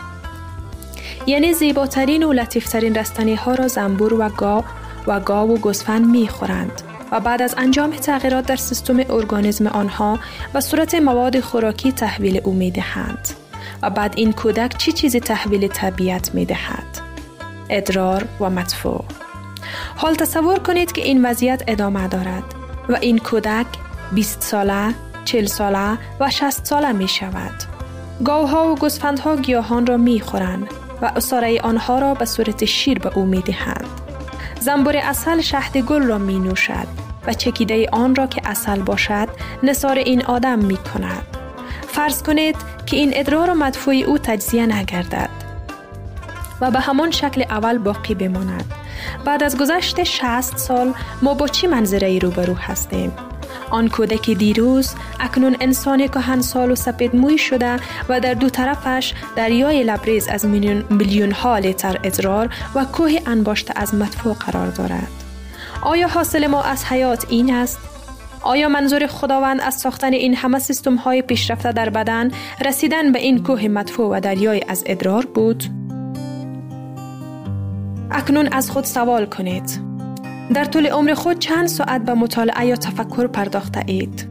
یعنی 1.27 1.53
زیباترین 1.53 2.23
و 2.23 2.33
لطیفترین 2.33 2.95
رستنی 2.95 3.35
ها 3.35 3.55
را 3.55 3.67
زنبور 3.67 4.13
و 4.13 4.29
گاو 4.29 4.63
و 5.07 5.19
گاو 5.19 5.51
و 5.51 5.57
گوسفند 5.57 6.07
می 6.07 6.27
خورند 6.27 6.81
و 7.11 7.19
بعد 7.19 7.41
از 7.41 7.55
انجام 7.57 7.91
تغییرات 7.91 8.45
در 8.45 8.55
سیستم 8.55 8.99
ارگانیسم 9.09 9.67
آنها 9.67 10.19
و 10.53 10.61
صورت 10.61 10.95
مواد 10.95 11.39
خوراکی 11.39 11.91
تحویل 11.91 12.41
او 12.43 12.53
می 12.53 12.71
دهند 12.71 13.29
و 13.81 13.89
بعد 13.89 14.13
این 14.17 14.31
کودک 14.31 14.77
چی 14.77 14.91
چیزی 14.91 15.19
تحویل 15.19 15.67
طبیعت 15.67 16.35
می 16.35 16.45
دهد؟ 16.45 17.01
ادرار 17.69 18.27
و 18.39 18.49
مدفوع 18.49 19.05
حال 19.95 20.15
تصور 20.15 20.59
کنید 20.59 20.91
که 20.91 21.01
این 21.01 21.25
وضعیت 21.25 21.63
ادامه 21.67 22.07
دارد 22.07 22.43
و 22.89 22.97
این 23.01 23.17
کودک 23.17 23.65
20 24.11 24.41
ساله، 24.41 24.93
40 25.25 25.45
ساله 25.45 25.97
و 26.19 26.29
60 26.29 26.65
ساله 26.65 26.91
می 26.91 27.07
شود. 27.07 27.63
گاوها 28.23 28.71
و 28.71 28.75
گوسفندها 28.75 29.35
گیاهان 29.35 29.85
را 29.85 29.97
می 29.97 30.19
خورند 30.19 30.67
و 31.01 31.11
اصاره 31.15 31.61
آنها 31.61 31.99
را 31.99 32.13
به 32.13 32.25
صورت 32.25 32.65
شیر 32.65 32.99
به 32.99 33.17
او 33.17 33.25
می 33.25 33.41
دهند. 33.41 33.87
زنبور 34.59 34.97
اصل 34.97 35.41
شهد 35.41 35.77
گل 35.77 36.03
را 36.03 36.17
می 36.17 36.39
نوشد 36.39 36.87
و 37.27 37.33
چکیده 37.33 37.89
آن 37.91 38.15
را 38.15 38.27
که 38.27 38.41
اصل 38.45 38.81
باشد 38.81 39.27
نصار 39.63 39.97
این 39.97 40.25
آدم 40.25 40.59
می 40.59 40.77
کند. 40.77 41.37
فرض 41.87 42.23
کنید 42.23 42.55
که 42.85 42.97
این 42.97 43.11
ادرار 43.15 43.49
و 43.49 43.53
مدفوع 43.53 43.95
او 43.95 44.17
تجزیه 44.17 44.65
نگردد 44.65 45.29
و 46.61 46.71
به 46.71 46.79
همان 46.79 47.11
شکل 47.11 47.41
اول 47.41 47.77
باقی 47.77 48.15
بماند. 48.15 48.73
بعد 49.25 49.43
از 49.43 49.57
گذشت 49.57 50.03
60 50.03 50.57
سال 50.57 50.93
ما 51.21 51.33
با 51.33 51.47
چی 51.47 51.67
منظره 51.67 52.07
ای 52.07 52.19
روبرو 52.19 52.53
هستیم؟ 52.53 53.11
آن 53.71 53.89
کودک 53.89 54.29
دیروز 54.29 54.93
اکنون 55.19 55.57
انسان 55.59 56.07
کهن 56.07 56.41
سال 56.41 56.71
و 56.71 56.75
سپید 56.75 57.15
موی 57.15 57.37
شده 57.37 57.77
و 58.09 58.19
در 58.19 58.33
دو 58.33 58.49
طرفش 58.49 59.13
دریای 59.35 59.83
لبریز 59.83 60.27
از 60.27 60.45
میلیون 60.89 61.31
ها 61.31 61.57
لیتر 61.57 61.99
ادرار 62.03 62.49
و 62.75 62.85
کوه 62.85 63.11
انباشته 63.25 63.73
از 63.75 63.95
مدفوع 63.95 64.33
قرار 64.33 64.67
دارد. 64.67 65.11
آیا 65.81 66.07
حاصل 66.07 66.47
ما 66.47 66.63
از 66.63 66.85
حیات 66.85 67.25
این 67.29 67.53
است؟ 67.53 67.79
آیا 68.41 68.69
منظور 68.69 69.07
خداوند 69.07 69.61
از 69.61 69.73
ساختن 69.73 70.13
این 70.13 70.35
همه 70.35 70.59
سیستم 70.59 70.95
های 70.95 71.21
پیشرفته 71.21 71.71
در 71.71 71.89
بدن 71.89 72.31
رسیدن 72.65 73.11
به 73.11 73.19
این 73.19 73.43
کوه 73.43 73.67
مدفوع 73.67 74.17
و 74.17 74.19
دریای 74.19 74.61
از 74.67 74.83
ادرار 74.85 75.25
بود؟ 75.25 75.63
اکنون 78.11 78.47
از 78.51 78.71
خود 78.71 78.83
سوال 78.83 79.25
کنید. 79.25 79.90
در 80.53 80.65
طول 80.65 80.87
عمر 80.87 81.13
خود 81.13 81.39
چند 81.39 81.67
ساعت 81.67 82.01
به 82.01 82.13
مطالعه 82.13 82.65
یا 82.65 82.75
تفکر 82.75 83.27
پرداخته 83.27 83.83
اید؟ 83.85 84.27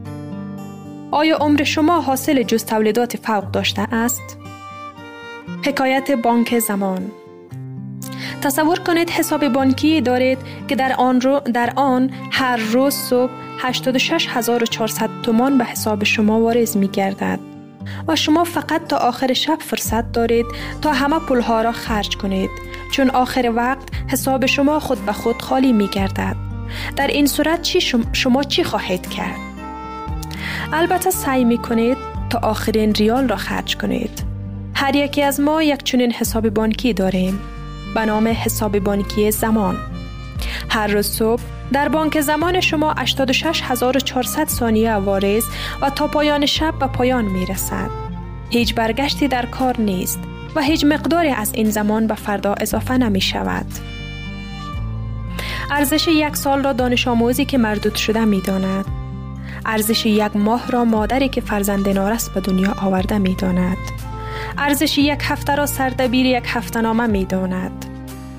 آیا 1.11 1.37
عمر 1.37 1.63
شما 1.63 2.01
حاصل 2.01 2.43
جز 2.43 2.65
تولیدات 2.65 3.17
فوق 3.17 3.51
داشته 3.51 3.81
است؟ 3.81 4.37
حکایت 5.65 6.11
بانک 6.11 6.59
زمان 6.59 7.11
تصور 8.41 8.79
کنید 8.79 9.09
حساب 9.09 9.47
بانکی 9.47 10.01
دارید 10.01 10.37
که 10.67 10.75
در 10.75 10.95
آن, 10.97 11.21
رو 11.21 11.39
در 11.39 11.73
آن 11.75 12.09
هر 12.31 12.57
روز 12.57 12.93
صبح 12.93 13.31
86400 13.59 15.09
تومان 15.23 15.57
به 15.57 15.65
حساب 15.65 16.03
شما 16.03 16.39
وارز 16.39 16.77
می 16.77 16.87
گردد 16.87 17.39
و 18.07 18.15
شما 18.15 18.43
فقط 18.43 18.87
تا 18.87 18.97
آخر 18.97 19.33
شب 19.33 19.57
فرصت 19.59 20.11
دارید 20.11 20.45
تا 20.81 20.93
همه 20.93 21.19
پولها 21.19 21.61
را 21.61 21.71
خرج 21.71 22.17
کنید 22.17 22.49
چون 22.91 23.09
آخر 23.09 23.51
وقت 23.55 23.83
حساب 24.07 24.45
شما 24.45 24.79
خود 24.79 25.05
به 25.05 25.13
خود 25.13 25.41
خالی 25.41 25.73
می 25.73 25.87
گردد. 25.87 26.35
در 26.95 27.07
این 27.07 27.25
صورت 27.25 27.61
چی 27.61 27.81
شما, 28.13 28.43
چی 28.43 28.63
خواهید 28.63 29.09
کرد؟ 29.09 29.39
البته 30.73 31.11
سعی 31.11 31.43
می 31.43 31.57
کنید 31.57 31.97
تا 32.29 32.39
آخرین 32.39 32.93
ریال 32.93 33.27
را 33.27 33.35
خرج 33.35 33.77
کنید. 33.77 34.23
هر 34.75 34.95
یکی 34.95 35.23
از 35.23 35.39
ما 35.39 35.63
یک 35.63 35.83
چنین 35.83 36.11
حساب 36.11 36.49
بانکی 36.49 36.93
داریم 36.93 37.39
به 37.95 38.05
نام 38.05 38.27
حساب 38.27 38.79
بانکی 38.79 39.31
زمان. 39.31 39.77
هر 40.69 40.87
روز 40.87 41.07
صبح 41.07 41.41
در 41.73 41.89
بانک 41.89 42.21
زمان 42.21 42.59
شما 42.59 42.93
86400 42.97 44.47
ثانیه 44.47 44.93
وارز 44.93 45.43
و 45.81 45.89
تا 45.89 46.07
پایان 46.07 46.45
شب 46.45 46.73
به 46.79 46.87
پایان 46.87 47.25
می 47.25 47.45
رسد. 47.45 47.89
هیچ 48.49 48.75
برگشتی 48.75 49.27
در 49.27 49.45
کار 49.45 49.79
نیست 49.81 50.19
و 50.55 50.61
هیچ 50.61 50.85
مقداری 50.85 51.29
از 51.29 51.53
این 51.53 51.69
زمان 51.69 52.07
به 52.07 52.15
فردا 52.15 52.53
اضافه 52.53 52.97
نمی 52.97 53.21
شود. 53.21 53.65
ارزش 55.71 56.07
یک 56.07 56.35
سال 56.35 56.63
را 56.63 56.73
دانش 56.73 57.07
آموزی 57.07 57.45
که 57.45 57.57
مردود 57.57 57.95
شده 57.95 58.25
می 58.25 58.41
داند. 58.41 58.85
ارزش 59.65 60.05
یک 60.05 60.35
ماه 60.35 60.71
را 60.71 60.85
مادری 60.85 61.29
که 61.29 61.41
فرزند 61.41 61.89
نارس 61.89 62.29
به 62.29 62.41
دنیا 62.41 62.73
آورده 62.81 63.17
می 63.17 63.35
داند. 63.35 63.77
ارزش 64.57 64.97
یک 64.97 65.19
هفته 65.21 65.55
را 65.55 65.65
سردبیر 65.65 66.25
یک 66.25 66.43
هفته 66.47 66.81
نامه 66.81 67.07
می 67.07 67.25
داند. 67.25 67.85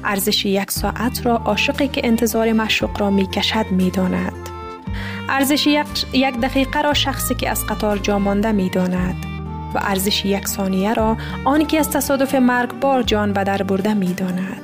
ارزش 0.04 0.44
یک 0.46 0.70
ساعت 0.70 1.26
را 1.26 1.36
عاشقی 1.36 1.88
که 1.88 2.00
انتظار 2.04 2.52
مشوق 2.52 3.00
را 3.00 3.10
می 3.10 3.26
کشد 3.26 3.66
می 3.70 3.90
داند. 3.90 4.48
ارزش 5.28 5.66
یک 6.12 6.40
دقیقه 6.40 6.82
را 6.82 6.94
شخصی 6.94 7.34
که 7.34 7.50
از 7.50 7.66
قطار 7.66 7.98
جا 7.98 8.18
مانده 8.18 8.52
می 8.52 8.70
داند. 8.70 9.31
و 9.74 9.78
ارزش 9.82 10.24
یک 10.24 10.48
ثانیه 10.48 10.94
را 10.94 11.16
آنی 11.44 11.64
که 11.64 11.78
از 11.78 11.90
تصادف 11.90 12.34
مرگبار 12.34 13.02
جان 13.02 13.32
به 13.32 13.44
در 13.44 13.62
برده 13.62 13.94
می 13.94 14.14
داند. 14.14 14.62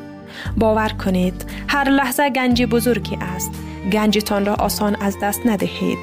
باور 0.56 0.88
کنید 0.88 1.44
هر 1.68 1.88
لحظه 1.88 2.30
گنج 2.30 2.62
بزرگی 2.62 3.18
است. 3.20 3.50
گنجتان 3.92 4.46
را 4.46 4.54
آسان 4.54 4.96
از 5.00 5.16
دست 5.22 5.40
ندهید 5.46 5.98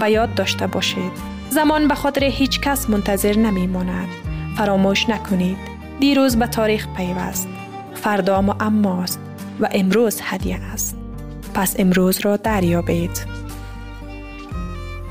به 0.00 0.10
یاد 0.10 0.34
داشته 0.34 0.66
باشید 0.66 1.12
زمان 1.50 1.88
به 1.88 1.94
خاطر 1.94 2.24
هیچ 2.24 2.60
کس 2.60 2.90
منتظر 2.90 3.36
نمی 3.36 3.66
ماند 3.66 4.08
فراموش 4.56 5.08
نکنید 5.08 5.58
دیروز 6.00 6.36
به 6.36 6.46
تاریخ 6.46 6.88
پیوست. 6.96 7.48
فردا 7.94 8.42
معماست 8.42 9.20
و 9.60 9.68
امروز 9.72 10.20
هدیه 10.22 10.60
است. 10.72 10.96
پس 11.54 11.74
امروز 11.78 12.20
را 12.20 12.36
دریابید. 12.36 13.26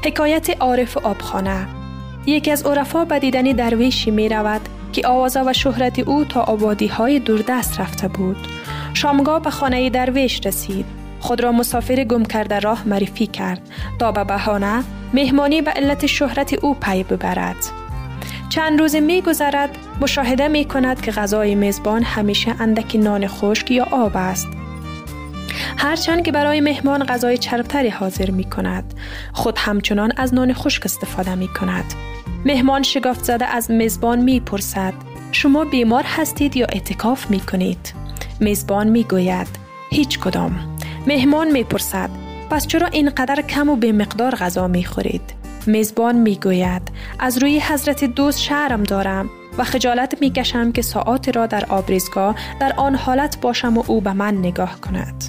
حکایت 0.05 0.61
عارف 0.61 0.97
آبخانه 0.97 1.78
یکی 2.25 2.51
از 2.51 2.65
عرفا 2.65 3.05
به 3.05 3.19
دیدن 3.19 3.43
درویشی 3.43 4.11
می 4.11 4.29
رود 4.29 4.61
که 4.91 5.07
آوازه 5.07 5.41
و 5.41 5.53
شهرت 5.53 5.99
او 5.99 6.25
تا 6.25 6.41
آبادی 6.41 6.87
های 6.87 7.19
دوردست 7.19 7.79
رفته 7.79 8.07
بود. 8.07 8.37
شامگاه 8.93 9.41
به 9.41 9.49
خانه 9.49 9.89
درویش 9.89 10.45
رسید. 10.45 10.85
خود 11.19 11.43
را 11.43 11.51
مسافر 11.51 12.03
گم 12.03 12.25
کرده 12.25 12.59
راه 12.59 12.87
معرفی 12.87 13.27
کرد. 13.27 13.61
تا 13.99 14.11
به 14.11 14.23
بهانه 14.23 14.83
مهمانی 15.13 15.61
به 15.61 15.71
علت 15.71 16.05
شهرت 16.05 16.53
او 16.53 16.73
پی 16.73 17.03
ببرد. 17.03 17.55
چند 18.49 18.79
روز 18.79 18.95
می 18.95 19.21
گذرد 19.21 19.77
مشاهده 20.01 20.47
می 20.47 20.65
کند 20.65 21.01
که 21.01 21.11
غذای 21.11 21.55
میزبان 21.55 22.03
همیشه 22.03 22.55
اندکی 22.59 22.97
نان 22.97 23.27
خشک 23.27 23.71
یا 23.71 23.87
آب 23.91 24.11
است. 24.15 24.47
هرچند 25.77 26.23
که 26.23 26.31
برای 26.31 26.61
مهمان 26.61 27.03
غذای 27.03 27.37
چربتری 27.37 27.89
حاضر 27.89 28.31
می 28.31 28.43
کند 28.43 28.93
خود 29.33 29.57
همچنان 29.57 30.11
از 30.17 30.33
نان 30.33 30.53
خشک 30.53 30.85
استفاده 30.85 31.35
می 31.35 31.47
کند 31.47 31.85
مهمان 32.45 32.83
شگفت 32.83 33.23
زده 33.23 33.45
از 33.45 33.71
میزبان 33.71 34.19
می 34.19 34.39
پرسد 34.39 34.93
شما 35.31 35.65
بیمار 35.65 36.03
هستید 36.07 36.57
یا 36.57 36.65
اعتکاف 36.65 37.31
می 37.31 37.39
کنید 37.39 37.93
میزبان 38.39 38.87
می 38.87 39.03
گوید 39.03 39.47
هیچ 39.91 40.19
کدام. 40.19 40.77
مهمان 41.07 41.51
می 41.51 41.63
پرسد 41.63 42.09
پس 42.49 42.67
چرا 42.67 42.87
اینقدر 42.87 43.41
کم 43.41 43.69
و 43.69 43.75
به 43.75 43.91
مقدار 43.91 44.35
غذا 44.35 44.67
می 44.67 44.83
خورید 44.83 45.21
میزبان 45.67 46.15
می 46.15 46.35
گوید 46.35 46.81
از 47.19 47.37
روی 47.37 47.59
حضرت 47.59 48.03
دوست 48.03 48.39
شهرم 48.41 48.83
دارم 48.83 49.29
و 49.57 49.63
خجالت 49.63 50.21
می 50.21 50.29
کشم 50.29 50.71
که 50.71 50.81
ساعت 50.81 51.35
را 51.35 51.45
در 51.45 51.65
آبریزگاه 51.65 52.35
در 52.59 52.73
آن 52.77 52.95
حالت 52.95 53.41
باشم 53.41 53.77
و 53.77 53.83
او 53.87 54.01
به 54.01 54.13
من 54.13 54.37
نگاه 54.37 54.81
کند. 54.81 55.23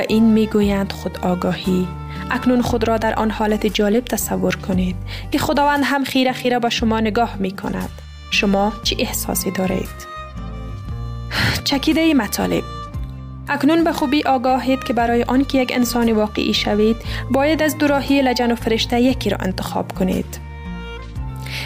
به 0.00 0.06
این 0.08 0.32
می 0.32 0.46
گویند 0.46 0.92
خود 0.92 1.18
آگاهی. 1.22 1.88
اکنون 2.30 2.62
خود 2.62 2.88
را 2.88 2.96
در 2.96 3.14
آن 3.14 3.30
حالت 3.30 3.66
جالب 3.66 4.04
تصور 4.04 4.56
کنید 4.56 4.96
که 5.30 5.38
خداوند 5.38 5.80
هم 5.84 6.04
خیره 6.04 6.32
خیره 6.32 6.58
به 6.58 6.68
شما 6.68 7.00
نگاه 7.00 7.36
می 7.36 7.50
کند 7.50 7.90
شما 8.30 8.72
چه 8.82 8.96
احساسی 8.98 9.50
دارید؟ 9.50 10.06
چکیده 11.64 12.14
مطالب. 12.14 12.62
اکنون 13.48 13.84
به 13.84 13.92
خوبی 13.92 14.22
آگاهید 14.22 14.84
که 14.84 14.92
برای 14.92 15.22
آنکه 15.22 15.58
یک 15.58 15.72
انسان 15.74 16.12
واقعی 16.12 16.54
شوید 16.54 16.96
باید 17.30 17.62
از 17.62 17.78
دوراهی 17.78 18.22
لجن 18.22 18.52
و 18.52 18.54
فرشته 18.54 19.00
یکی 19.00 19.30
را 19.30 19.36
انتخاب 19.40 19.92
کنید. 19.92 20.38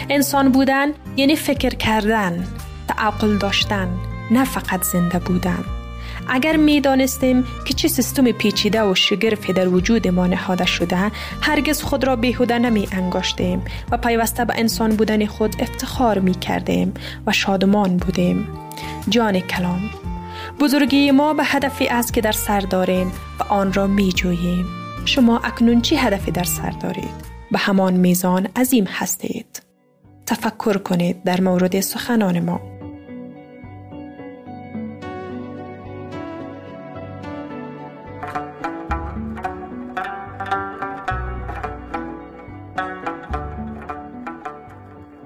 انسان 0.09 0.49
بودن 0.49 0.87
یعنی 1.17 1.35
فکر 1.35 1.75
کردن 1.75 2.47
تعقل 2.87 3.37
داشتن 3.37 3.89
نه 4.31 4.45
فقط 4.45 4.83
زنده 4.83 5.19
بودن. 5.19 5.74
اگر 6.27 6.55
می 6.55 6.81
دانستیم 6.81 7.43
که 7.65 7.73
چه 7.73 7.87
سیستم 7.87 8.31
پیچیده 8.31 8.83
و 8.83 8.95
شگرفی 8.95 9.53
در 9.53 9.67
وجود 9.67 10.07
ما 10.07 10.27
نهاده 10.27 10.65
شده 10.65 11.11
هرگز 11.41 11.81
خود 11.81 12.03
را 12.03 12.15
بیهوده 12.15 12.59
نمی 12.59 12.87
انگاشتیم 12.91 13.61
و 13.91 13.97
پیوسته 13.97 14.45
به 14.45 14.53
انسان 14.57 14.95
بودن 14.95 15.25
خود 15.25 15.55
افتخار 15.59 16.19
می 16.19 16.33
کردیم 16.33 16.93
و 17.27 17.31
شادمان 17.31 17.97
بودیم. 17.97 18.47
جان 19.09 19.39
کلام 19.39 19.89
بزرگی 20.59 21.11
ما 21.11 21.33
به 21.33 21.43
هدفی 21.45 21.87
است 21.87 22.13
که 22.13 22.21
در 22.21 22.31
سر 22.31 22.59
داریم 22.59 23.11
و 23.39 23.43
آن 23.43 23.73
را 23.73 23.87
می 23.87 24.13
جوییم 24.13 24.65
شما 25.05 25.39
اکنون 25.39 25.81
چی 25.81 25.95
هدفی 25.95 26.31
در 26.31 26.43
سر 26.43 26.69
دارید؟ 26.69 27.25
به 27.51 27.57
همان 27.57 27.93
میزان 27.93 28.47
عظیم 28.55 28.85
هستید. 28.89 29.61
تفکر 30.25 30.77
کنید 30.77 31.23
در 31.23 31.41
مورد 31.41 31.79
سخنان 31.79 32.39
ما. 32.39 32.74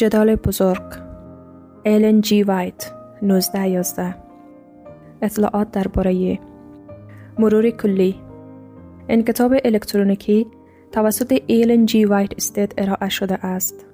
جدال 0.00 0.36
بزرگ. 0.36 0.82
ایلن 1.84 2.20
جی 2.20 2.42
وایت 2.42 2.92
1911 3.22 4.14
اطلاعات 5.22 5.70
درباره 5.70 6.38
مرور 7.38 7.70
کلی. 7.70 8.16
این 9.08 9.24
کتاب 9.24 9.52
الکترونیکی 9.64 10.46
توسط 10.92 11.42
ایلن 11.46 11.86
جی 11.86 12.04
وایت 12.04 12.30
Estate 12.36 12.74
ارائه 12.78 13.08
شده 13.08 13.46
است. 13.46 13.86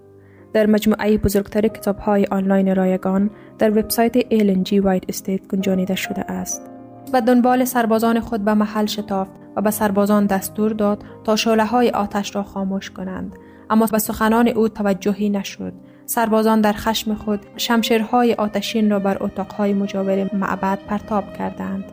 در 0.53 0.67
مجموعه 0.67 1.19
بزرگتر 1.19 1.69
کتاب 1.69 1.99
های 1.99 2.25
آنلاین 2.25 2.77
رایگان 2.77 3.31
در 3.59 3.71
وبسایت 3.71 4.17
ایلن 4.29 4.63
جی 4.63 4.81
وایت 4.81 5.05
Estate 5.09 5.47
گنجانیده 5.49 5.95
شده 5.95 6.31
است. 6.33 6.71
و 7.13 7.21
دنبال 7.21 7.65
سربازان 7.65 8.21
خود 8.21 8.45
به 8.45 8.55
محل 8.55 8.87
شتافت 8.87 9.33
و 9.57 9.63
به 9.63 9.71
سربازان 9.71 10.27
دستور 10.27 10.73
داد 10.73 11.05
تا 11.25 11.37
شعله 11.37 11.65
های 11.65 11.91
آتش 11.91 12.37
را 12.37 12.43
خاموش 12.43 12.91
کنند. 12.91 13.37
اما 13.71 13.87
به 13.87 13.99
سخنان 13.99 14.49
او 14.49 14.69
توجهی 14.69 15.31
نشد. 15.31 15.73
سربازان 16.07 16.61
در 16.61 16.73
خشم 16.73 17.15
خود 17.15 17.47
شمشیرهای 17.57 18.35
آتشین 18.35 18.91
را 18.91 18.99
بر 18.99 19.17
اتاقهای 19.21 19.75
مجاور 19.75 20.31
معبد 20.35 20.79
پرتاب 20.89 21.37
کردند 21.39 21.85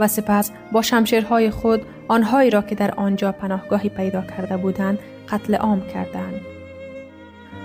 و 0.00 0.08
سپس 0.08 0.50
با 0.72 0.82
شمشیرهای 0.82 1.50
خود 1.50 1.82
آنهایی 2.08 2.50
را 2.50 2.62
که 2.62 2.74
در 2.74 2.94
آنجا 2.94 3.32
پناهگاهی 3.32 3.88
پیدا 3.88 4.22
کرده 4.22 4.56
بودند 4.56 4.98
قتل 5.28 5.54
عام 5.54 5.80
کردند. 5.94 6.40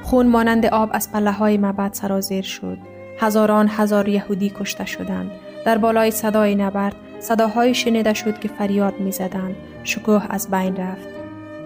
خون 0.03 0.27
مانند 0.27 0.65
آب 0.65 0.89
از 0.93 1.11
پله 1.11 1.31
های 1.31 1.57
معبد 1.57 1.93
سرازیر 1.93 2.43
شد. 2.43 2.77
هزاران 3.19 3.69
هزار 3.71 4.07
یهودی 4.07 4.49
کشته 4.49 4.85
شدند. 4.85 5.31
در 5.65 5.77
بالای 5.77 6.11
صدای 6.11 6.55
نبرد 6.55 6.95
صداهای 7.19 7.73
شنیده 7.73 8.13
شد 8.13 8.39
که 8.39 8.47
فریاد 8.47 8.99
می‌زدند. 8.99 9.55
شکوه 9.83 10.25
از 10.29 10.51
بین 10.51 10.75
رفت. 10.75 11.14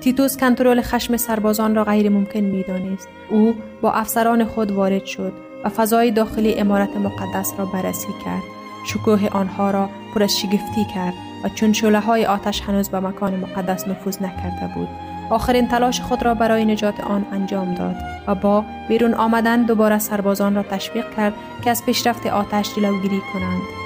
تیتوس 0.01 0.37
کنترل 0.37 0.81
خشم 0.81 1.17
سربازان 1.17 1.75
را 1.75 1.83
غیر 1.83 2.09
ممکن 2.09 2.39
می 2.39 2.63
دانست. 2.63 3.07
او 3.29 3.55
با 3.81 3.91
افسران 3.91 4.45
خود 4.45 4.71
وارد 4.71 5.05
شد 5.05 5.33
و 5.65 5.69
فضای 5.69 6.11
داخلی 6.11 6.55
امارت 6.55 6.97
مقدس 6.97 7.53
را 7.57 7.65
بررسی 7.65 8.13
کرد. 8.25 8.43
شکوه 8.85 9.27
آنها 9.31 9.71
را 9.71 9.89
پر 10.13 10.23
از 10.23 10.39
شگفتی 10.39 10.85
کرد 10.95 11.13
و 11.43 11.49
چون 11.49 11.73
شعله 11.73 11.99
های 11.99 12.25
آتش 12.25 12.61
هنوز 12.61 12.89
به 12.89 12.99
مکان 12.99 13.35
مقدس 13.35 13.87
نفوذ 13.87 14.21
نکرده 14.21 14.73
بود. 14.75 14.87
آخرین 15.29 15.67
تلاش 15.67 16.01
خود 16.01 16.23
را 16.23 16.33
برای 16.33 16.65
نجات 16.65 16.99
آن 16.99 17.25
انجام 17.31 17.73
داد 17.73 17.95
و 18.27 18.35
با 18.35 18.65
بیرون 18.87 19.13
آمدن 19.13 19.63
دوباره 19.63 19.99
سربازان 19.99 20.55
را 20.55 20.63
تشویق 20.63 21.15
کرد 21.15 21.33
که 21.63 21.69
از 21.69 21.85
پیشرفت 21.85 22.27
آتش 22.27 22.75
جلوگیری 22.75 23.21
کنند. 23.33 23.78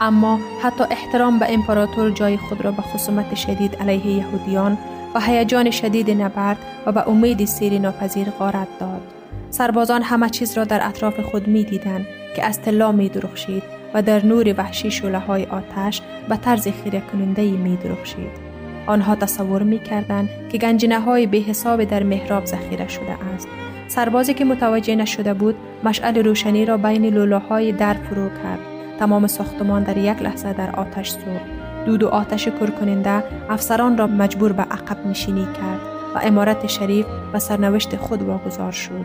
اما 0.00 0.40
حتی 0.62 0.84
احترام 0.90 1.38
به 1.38 1.54
امپراتور 1.54 2.10
جای 2.10 2.36
خود 2.36 2.64
را 2.64 2.70
به 2.70 2.82
خصومت 2.82 3.34
شدید 3.34 3.76
علیه 3.76 4.06
یهودیان 4.06 4.78
و 5.14 5.20
هیجان 5.20 5.70
شدید 5.70 6.10
نبرد 6.10 6.58
و 6.86 6.92
به 6.92 7.08
امید 7.08 7.44
سیری 7.44 7.78
ناپذیر 7.78 8.30
غارت 8.30 8.68
داد 8.80 9.02
سربازان 9.50 10.02
همه 10.02 10.30
چیز 10.30 10.56
را 10.56 10.64
در 10.64 10.88
اطراف 10.88 11.20
خود 11.20 11.48
می 11.48 11.64
دیدن 11.64 12.06
که 12.36 12.44
از 12.44 12.62
طلا 12.62 12.92
می 12.92 13.08
درخشید 13.08 13.62
و 13.94 14.02
در 14.02 14.26
نور 14.26 14.54
وحشی 14.58 14.90
شله 14.90 15.18
های 15.18 15.44
آتش 15.44 16.02
به 16.28 16.36
طرز 16.36 16.68
خیره 16.68 17.02
کننده 17.12 17.42
می 17.42 17.76
درخشید. 17.76 18.44
آنها 18.86 19.14
تصور 19.14 19.62
می 19.62 19.78
کردن 19.78 20.28
که 20.52 20.58
گنجینه 20.58 21.00
های 21.00 21.26
به 21.26 21.38
حساب 21.38 21.84
در 21.84 22.02
محراب 22.02 22.44
ذخیره 22.44 22.88
شده 22.88 23.16
است. 23.34 23.48
سربازی 23.88 24.34
که 24.34 24.44
متوجه 24.44 24.94
نشده 24.94 25.34
بود 25.34 25.54
مشعل 25.84 26.24
روشنی 26.24 26.64
را 26.64 26.76
بین 26.76 27.06
لولاهای 27.06 27.72
در 27.72 27.94
فرو 27.94 28.28
کرد. 28.28 28.73
تمام 28.98 29.26
ساختمان 29.26 29.82
در 29.82 29.96
یک 29.96 30.22
لحظه 30.22 30.52
در 30.52 30.70
آتش 30.76 31.10
سوخت. 31.10 31.64
دود 31.86 32.02
و 32.02 32.08
آتش 32.08 32.48
کرکننده 32.48 33.24
افسران 33.50 33.98
را 33.98 34.06
مجبور 34.06 34.52
به 34.52 34.62
عقب 34.62 35.06
نشینی 35.06 35.44
کرد 35.44 35.80
و 36.14 36.18
امارت 36.22 36.66
شریف 36.66 37.06
و 37.32 37.38
سرنوشت 37.38 37.96
خود 37.96 38.22
واگذار 38.22 38.72
شد. 38.72 39.04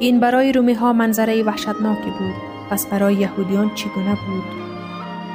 این 0.00 0.20
برای 0.20 0.52
رومی 0.52 0.74
ها 0.74 0.92
منظره 0.92 1.42
وحشتناکی 1.42 2.10
بود 2.18 2.34
پس 2.70 2.86
برای 2.86 3.14
یهودیان 3.14 3.74
چگونه 3.74 4.10
بود؟ 4.10 4.44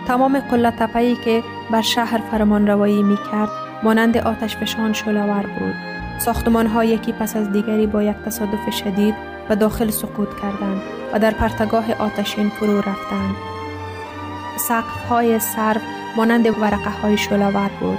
تمام 0.07 0.39
قله 0.39 0.71
تپهی 0.71 1.15
که 1.15 1.43
بر 1.71 1.81
شهر 1.81 2.21
فرمان 2.31 2.67
روایی 2.67 3.03
می 3.03 3.17
کرد 3.31 3.49
مانند 3.83 4.17
آتش 4.17 4.57
فشان 4.57 4.93
شلور 4.93 5.41
بود. 5.59 5.75
ساختمان 6.19 6.67
ها 6.67 6.83
یکی 6.83 7.11
پس 7.11 7.35
از 7.35 7.51
دیگری 7.51 7.87
با 7.87 8.03
یک 8.03 8.15
تصادف 8.25 8.69
شدید 8.71 9.32
و 9.49 9.55
داخل 9.55 9.89
سقوط 9.89 10.29
کردند 10.41 10.81
و 11.13 11.19
در 11.19 11.31
پرتگاه 11.31 11.93
آتشین 11.93 12.49
فرو 12.49 12.77
رفتند. 12.77 13.35
سقف 14.57 15.05
های 15.09 15.39
سرف 15.39 15.81
مانند 16.17 16.45
ورقه 16.45 16.89
های 16.89 17.17
شلور 17.17 17.71
بود. 17.79 17.97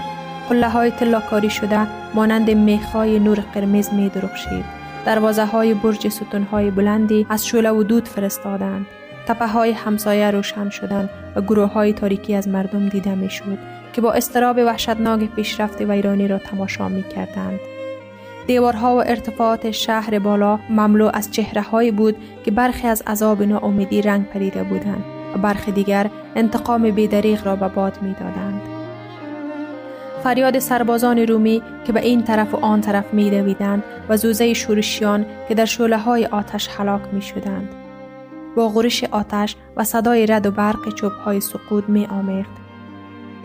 قله 0.49 0.69
های 0.69 0.91
تلاکاری 0.91 1.51
شده 1.51 1.87
مانند 2.15 2.51
میخای 2.51 3.19
نور 3.19 3.45
قرمز 3.55 3.93
می 3.93 4.09
درخشید. 4.09 4.65
دروازه 5.07 5.45
های 5.45 5.75
برج 5.75 6.09
ستون 6.09 6.43
های 6.43 6.71
بلندی 6.71 7.27
از 7.31 7.47
شوله 7.47 7.71
و 7.71 7.83
دود 7.83 8.09
فرستادند. 8.09 8.87
تپه 9.27 9.47
های 9.47 9.73
همسایه 9.73 10.31
روشن 10.31 10.71
شدند 10.71 11.11
و 11.37 11.41
گروه 11.41 11.73
های 11.73 11.93
تاریکی 11.93 12.35
از 12.35 12.49
مردم 12.49 12.89
دیده 12.89 13.15
می 13.15 13.31
شود 13.31 13.59
که 13.93 14.01
با 14.01 14.13
استراب 14.13 14.59
وحشتناک 14.59 15.31
پیشرفت 15.31 15.81
ویرانی 15.81 16.29
را 16.29 16.39
تماشا 16.39 16.89
می 16.89 17.03
کردند. 17.03 17.74
دیوارها 18.47 18.97
و 18.97 18.99
ارتفاعات 18.99 19.71
شهر 19.71 20.19
بالا 20.19 20.59
مملو 20.71 21.11
از 21.15 21.31
چهره 21.31 21.91
بود 21.91 22.17
که 22.45 22.51
برخی 22.51 22.87
از 22.87 23.03
عذاب 23.07 23.43
ناامیدی 23.43 24.03
رنگ 24.03 24.27
پریده 24.27 24.63
بودند 24.63 25.05
و 25.35 25.39
برخی 25.39 25.73
دیگر 25.73 26.11
انتقام 26.37 26.91
بیدریغ 26.91 27.47
را 27.47 27.57
به 27.57 27.69
باد 27.69 27.99
می 28.03 28.13
دادند. 28.13 28.61
فریاد 30.25 30.59
سربازان 30.59 31.19
رومی 31.19 31.63
که 31.87 31.93
به 31.93 32.01
این 32.01 32.23
طرف 32.23 32.55
و 32.55 32.57
آن 32.57 32.81
طرف 32.81 33.15
می 33.15 33.57
و 34.09 34.17
زوزه 34.17 34.55
شورشیان 34.55 35.27
که 35.49 35.55
در 35.55 35.65
شوله 35.65 35.99
های 35.99 36.27
آتش 36.27 36.69
حلاک 36.69 37.03
می 37.13 37.23
شدند. 37.23 37.69
با 38.57 38.69
غرش 38.69 39.05
آتش 39.05 39.57
و 39.77 39.85
صدای 39.85 40.27
رد 40.27 40.47
و 40.47 40.51
برق 40.51 40.95
چوب 40.95 41.13
های 41.13 41.41
سقوط 41.41 41.85
می 41.89 42.07
آمیخت. 42.07 42.51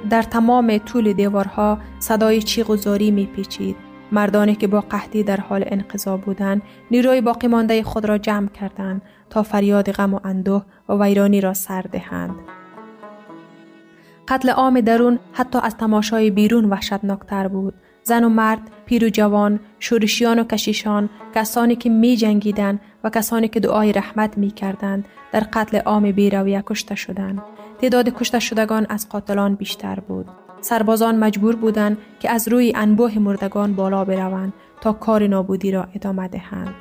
در 0.10 0.22
تمام 0.22 0.78
طول 0.78 1.14
دیوارها 1.14 1.78
صدای 2.00 2.42
چیغ 2.42 2.70
و 2.70 2.76
زاری 2.76 3.12
می 3.12 3.26
پیچید. 3.26 3.89
مردانی 4.12 4.56
که 4.56 4.68
با 4.68 4.82
قحطی 4.82 5.24
در 5.24 5.38
حال 5.38 5.66
انقضا 5.68 6.18
بودند 6.18 6.62
نیروی 6.92 7.22
باقی 7.22 7.48
مانده 7.48 7.84
خود 7.84 8.06
را 8.06 8.18
جمع 8.18 8.48
کردند 8.48 9.02
تا 9.30 9.44
فریاد 9.44 9.92
غم 9.92 10.14
و 10.14 10.20
اندوه 10.24 10.64
و 10.90 10.94
ویرانی 11.04 11.42
را 11.42 11.54
سر 11.54 11.82
دهند. 11.82 12.36
قتل 14.28 14.50
عام 14.50 14.82
درون 14.82 15.20
حتی 15.34 15.60
از 15.64 15.78
تماشای 15.78 16.32
بیرون 16.32 16.66
وحشتناکتر 16.66 17.48
بود. 17.48 17.74
زن 18.04 18.24
و 18.24 18.30
مرد، 18.30 18.60
پیر 18.86 19.06
و 19.06 19.10
جوان، 19.10 19.60
شورشیان 19.80 20.40
و 20.40 20.44
کشیشان، 20.44 21.10
کسانی 21.36 21.76
که 21.76 21.90
می 21.90 22.16
جنگیدن 22.16 22.80
و 23.04 23.10
کسانی 23.10 23.48
که 23.48 23.60
دعای 23.60 23.94
رحمت 23.94 24.38
می 24.38 24.52
کردند 24.52 25.06
در 25.32 25.44
قتل 25.54 25.78
عام 25.78 26.12
بیرویه 26.12 26.64
کشته 26.68 26.96
شدند. 26.96 27.42
تعداد 27.82 28.10
کشته 28.10 28.40
شدگان 28.40 28.86
از 28.90 29.10
قاتلان 29.10 29.56
بیشتر 29.56 30.00
بود. 30.00 30.26
سربازان 30.62 31.20
مجبور 31.20 31.56
بودند 31.56 31.98
که 32.20 32.32
از 32.32 32.48
روی 32.48 32.74
انبوه 32.76 33.20
مردگان 33.20 33.76
بالا 33.76 34.06
بروند 34.06 34.54
تا 34.82 34.94
کار 34.94 35.28
نابودی 35.28 35.72
را 35.72 35.88
ادامه 35.96 36.28
دهند. 36.28 36.76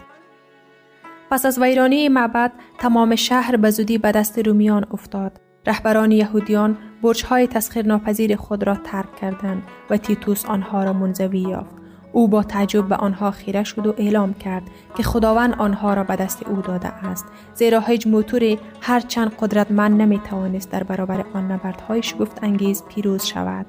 پس 1.31 1.47
از 1.47 1.59
ویرانی 1.59 2.09
معبد 2.09 2.53
تمام 2.79 3.15
شهر 3.15 3.57
به 3.57 3.71
زودی 3.71 3.99
به 3.99 4.13
دست 4.13 4.39
رومیان 4.39 4.87
افتاد. 4.91 5.41
رهبران 5.67 6.13
یهودیان 6.13 6.79
برجهای 7.03 7.47
تسخیر 7.47 7.87
ناپذیر 7.87 8.37
خود 8.37 8.65
را 8.65 8.75
ترک 8.75 9.17
کردند 9.17 9.63
و 9.91 9.97
تیتوس 9.97 10.47
آنها 10.47 10.85
را 10.85 10.93
منزوی 10.93 11.39
یافت. 11.39 11.78
او 12.13 12.29
با 12.29 12.43
تعجب 12.43 12.89
به 12.89 12.97
آنها 12.97 13.31
خیره 13.31 13.65
شد 13.65 13.87
و 13.87 13.95
اعلام 13.99 14.35
کرد 14.35 14.63
که 14.97 15.03
خداوند 15.03 15.55
آنها 15.59 15.95
را 15.95 16.05
به 16.05 16.17
دست 16.17 16.43
او 16.47 16.61
داده 16.61 16.89
است. 16.89 17.25
زیرا 17.55 17.81
هیچ 17.81 18.07
موتوری 18.07 18.59
هر 18.81 19.01
چند 19.01 19.33
قدرتمند 19.41 20.03
نمی 20.03 20.19
توانست 20.19 20.71
در 20.71 20.83
برابر 20.83 21.25
آن 21.35 21.53
نبردهای 21.53 22.03
شگفت 22.03 22.39
انگیز 22.43 22.85
پیروز 22.89 23.25
شود. 23.25 23.67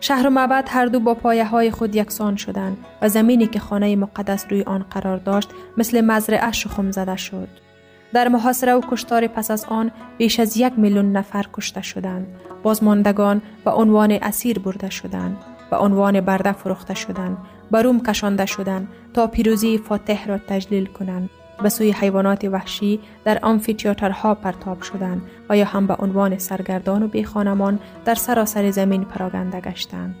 شهر 0.00 0.26
و 0.26 0.30
معبد 0.30 0.68
هر 0.70 0.86
دو 0.86 1.00
با 1.00 1.14
پایه 1.14 1.44
های 1.44 1.70
خود 1.70 1.96
یکسان 1.96 2.36
شدند 2.36 2.76
و 3.02 3.08
زمینی 3.08 3.46
که 3.46 3.58
خانه 3.58 3.96
مقدس 3.96 4.46
روی 4.50 4.62
آن 4.62 4.84
قرار 4.90 5.16
داشت 5.16 5.50
مثل 5.76 6.00
مزرعه 6.00 6.52
شخم 6.52 6.90
زده 6.90 7.16
شد. 7.16 7.48
در 8.12 8.28
محاصره 8.28 8.74
و 8.74 8.80
کشتار 8.90 9.26
پس 9.26 9.50
از 9.50 9.64
آن 9.68 9.90
بیش 10.18 10.40
از 10.40 10.56
یک 10.56 10.72
میلیون 10.76 11.12
نفر 11.12 11.46
کشته 11.52 11.82
شدند. 11.82 12.26
بازماندگان 12.62 13.42
به 13.64 13.70
عنوان 13.70 14.12
اسیر 14.12 14.58
برده 14.58 14.90
شدند. 14.90 15.36
به 15.70 15.76
عنوان 15.76 16.20
برده 16.20 16.52
فروخته 16.52 16.94
شدند 16.94 17.36
به 17.70 17.82
روم 17.82 18.00
کشانده 18.00 18.46
شدند 18.46 18.88
تا 19.14 19.26
پیروزی 19.26 19.78
فاتح 19.78 20.26
را 20.26 20.38
تجلیل 20.38 20.86
کنند. 20.86 21.30
به 21.62 21.68
سوی 21.68 21.92
حیوانات 21.92 22.44
وحشی 22.44 23.00
در 23.24 23.38
آمفیتیاترها 23.42 24.34
پرتاب 24.34 24.82
شدند 24.82 25.22
و 25.48 25.56
یا 25.56 25.64
هم 25.64 25.86
به 25.86 25.94
عنوان 25.94 26.38
سرگردان 26.38 27.02
و 27.02 27.08
بیخانمان 27.08 27.78
در 28.04 28.14
سراسر 28.14 28.70
زمین 28.70 29.04
پراگنده 29.04 29.60
گشتند. 29.60 30.14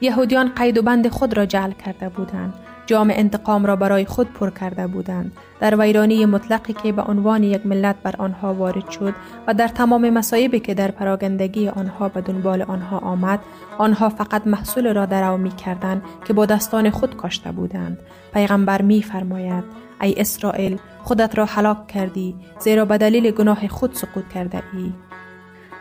یهودیان 0.00 0.52
قید 0.56 0.78
و 0.78 0.82
بند 0.82 1.08
خود 1.08 1.36
را 1.36 1.46
جعل 1.46 1.70
کرده 1.70 2.08
بودند. 2.08 2.54
جام 2.86 3.10
انتقام 3.14 3.66
را 3.66 3.76
برای 3.76 4.04
خود 4.04 4.32
پر 4.32 4.50
کرده 4.50 4.86
بودند. 4.86 5.32
در 5.60 5.80
ویرانی 5.80 6.26
مطلقی 6.26 6.72
که 6.72 6.92
به 6.92 7.02
عنوان 7.02 7.42
یک 7.42 7.66
ملت 7.66 7.96
بر 8.02 8.14
آنها 8.18 8.54
وارد 8.54 8.90
شد 8.90 9.14
و 9.46 9.54
در 9.54 9.68
تمام 9.68 10.10
مصایبی 10.10 10.60
که 10.60 10.74
در 10.74 10.90
پراگندگی 10.90 11.68
آنها 11.68 12.08
به 12.08 12.20
دنبال 12.20 12.62
آنها 12.62 12.98
آمد 12.98 13.40
آنها 13.78 14.08
فقط 14.08 14.46
محصول 14.46 14.94
را 14.94 15.06
درو 15.06 15.36
می 15.36 15.50
کردند 15.50 16.02
که 16.24 16.32
با 16.32 16.46
دستان 16.46 16.90
خود 16.90 17.16
کاشته 17.16 17.52
بودند. 17.52 17.98
پیغمبر 18.34 18.82
می 18.82 19.02
فرماید 19.02 19.64
ای 20.00 20.14
اسرائیل 20.20 20.78
خودت 21.02 21.38
را 21.38 21.44
هلاک 21.44 21.86
کردی 21.86 22.34
زیرا 22.58 22.84
به 22.84 22.98
دلیل 22.98 23.30
گناه 23.30 23.68
خود 23.68 23.94
سقوط 23.94 24.28
کرده 24.34 24.62
ای. 24.72 24.92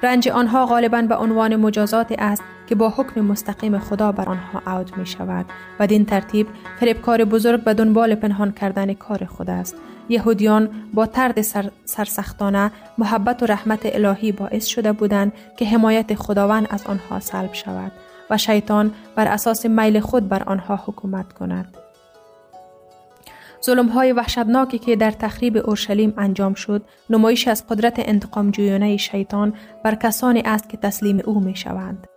رنج 0.04 0.30
آنها 0.30 0.66
غالبا 0.66 1.02
به 1.02 1.16
عنوان 1.16 1.56
مجازات 1.56 2.16
است 2.18 2.44
که 2.68 2.76
با 2.76 2.90
حکم 2.90 3.22
مستقیم 3.22 3.80
خدا 3.80 4.12
بر 4.12 4.30
آنها 4.30 4.78
اوج 4.78 4.94
می 4.98 5.06
شود 5.06 5.46
و 5.80 5.88
دین 5.88 6.06
ترتیب 6.06 6.48
فریبکار 6.80 7.26
بزرگ 7.26 7.64
به 7.64 7.74
دنبال 7.74 8.16
پنهان 8.16 8.52
کردن 8.52 8.94
کار 8.94 9.26
خود 9.26 9.50
است. 9.50 9.76
یهودیان 10.10 10.70
با 10.94 11.06
ترد 11.06 11.42
سر 11.42 11.72
سرسختانه 11.86 12.72
محبت 12.98 13.44
و 13.44 13.46
رحمت 13.46 13.80
الهی 13.84 14.32
باعث 14.32 14.66
شده 14.66 14.92
بودند 14.92 15.34
که 15.58 15.66
حمایت 15.66 16.16
خداوند 16.16 16.68
از 16.70 16.84
آنها 16.86 17.20
سلب 17.20 17.54
شود 17.54 17.92
و 18.30 18.38
شیطان 18.38 18.94
بر 19.16 19.28
اساس 19.28 19.66
میل 19.66 20.00
خود 20.00 20.30
بر 20.30 20.44
آنها 20.44 20.76
حکومت 20.76 21.34
کند. 21.34 21.83
ظلم 23.66 23.88
های 23.88 24.12
وحشتناکی 24.12 24.80
که 24.80 24.96
در 24.96 25.12
تخریب 25.12 25.58
اورشلیم 25.58 26.14
انجام 26.18 26.54
شد 26.54 26.82
نمایش 27.10 27.48
از 27.48 27.68
قدرت 27.68 27.94
انتقام 27.98 28.52
جویانه 28.52 28.98
شیطان 28.98 29.54
بر 29.84 29.96
کسانی 29.96 30.42
است 30.46 30.70
که 30.70 30.78
تسلیم 30.78 31.22
او 31.26 31.40
می 31.40 31.56
شوند. 31.56 32.08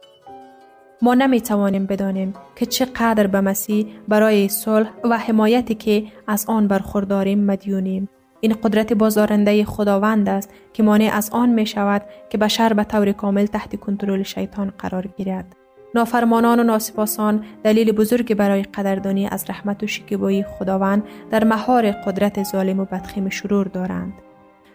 ما 1.02 1.14
نمی 1.14 1.40
توانیم 1.40 1.86
بدانیم 1.86 2.34
که 2.56 2.66
چقدر 2.66 3.26
به 3.26 3.40
مسیح 3.40 3.86
برای 4.08 4.48
صلح 4.48 4.90
و 5.04 5.18
حمایتی 5.18 5.74
که 5.74 6.04
از 6.26 6.44
آن 6.48 6.68
برخورداریم 6.68 7.44
مدیونیم. 7.44 8.08
این 8.40 8.56
قدرت 8.62 8.92
بازارنده 8.92 9.64
خداوند 9.64 10.28
است 10.28 10.50
که 10.72 10.82
مانع 10.82 11.10
از 11.12 11.30
آن 11.30 11.48
می 11.48 11.66
شود 11.66 12.02
که 12.30 12.38
بشر 12.38 12.72
به 12.72 12.84
طور 12.84 13.12
کامل 13.12 13.46
تحت 13.46 13.80
کنترل 13.80 14.22
شیطان 14.22 14.72
قرار 14.78 15.06
گیرد. 15.06 15.65
نافرمانان 15.96 16.60
و 16.60 16.62
ناسپاسان 16.62 17.44
دلیل 17.64 17.92
بزرگ 17.92 18.34
برای 18.34 18.62
قدردانی 18.62 19.28
از 19.28 19.44
رحمت 19.48 19.82
و 19.82 19.86
شکیبایی 19.86 20.42
خداوند 20.42 21.02
در 21.30 21.44
مهار 21.44 21.90
قدرت 21.90 22.42
ظالم 22.42 22.80
و 22.80 22.84
بدخیم 22.84 23.28
شرور 23.28 23.66
دارند. 23.66 24.12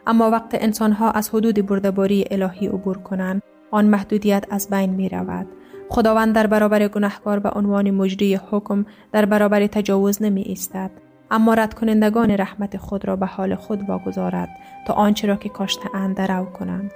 اما 0.08 0.32
وقت 0.32 0.50
انسانها 0.52 1.12
از 1.12 1.30
حدود 1.30 1.66
بردباری 1.66 2.26
الهی 2.32 2.68
عبور 2.68 2.98
کنند 2.98 3.42
آن 3.72 3.86
محدودیت 3.86 4.46
از 4.50 4.70
بین 4.70 4.90
می 4.90 5.10
رود. 5.10 5.48
خداوند 5.90 6.36
در 6.36 6.48
برابر 6.48 6.88
گناهکار 6.88 7.40
به 7.40 7.50
عنوان 7.50 7.92
مجری 7.92 8.36
حکم 8.36 8.86
در 9.12 9.26
برابر 9.26 9.68
تجاوز 9.68 10.22
نمی 10.22 10.42
ایستد. 10.42 10.92
اما 11.32 11.54
رد 11.54 11.74
کنندگان 11.74 12.32
رحمت 12.32 12.78
خود 12.78 13.08
را 13.08 13.16
به 13.16 13.26
حال 13.26 13.56
خود 13.56 13.90
واگذارد 13.90 14.50
تا 14.88 14.94
آنچه 14.94 15.28
را 15.28 15.36
که 15.36 15.50
کاشته 15.50 15.96
اند 15.96 16.16
درو 16.16 16.46
کنند. 16.46 16.92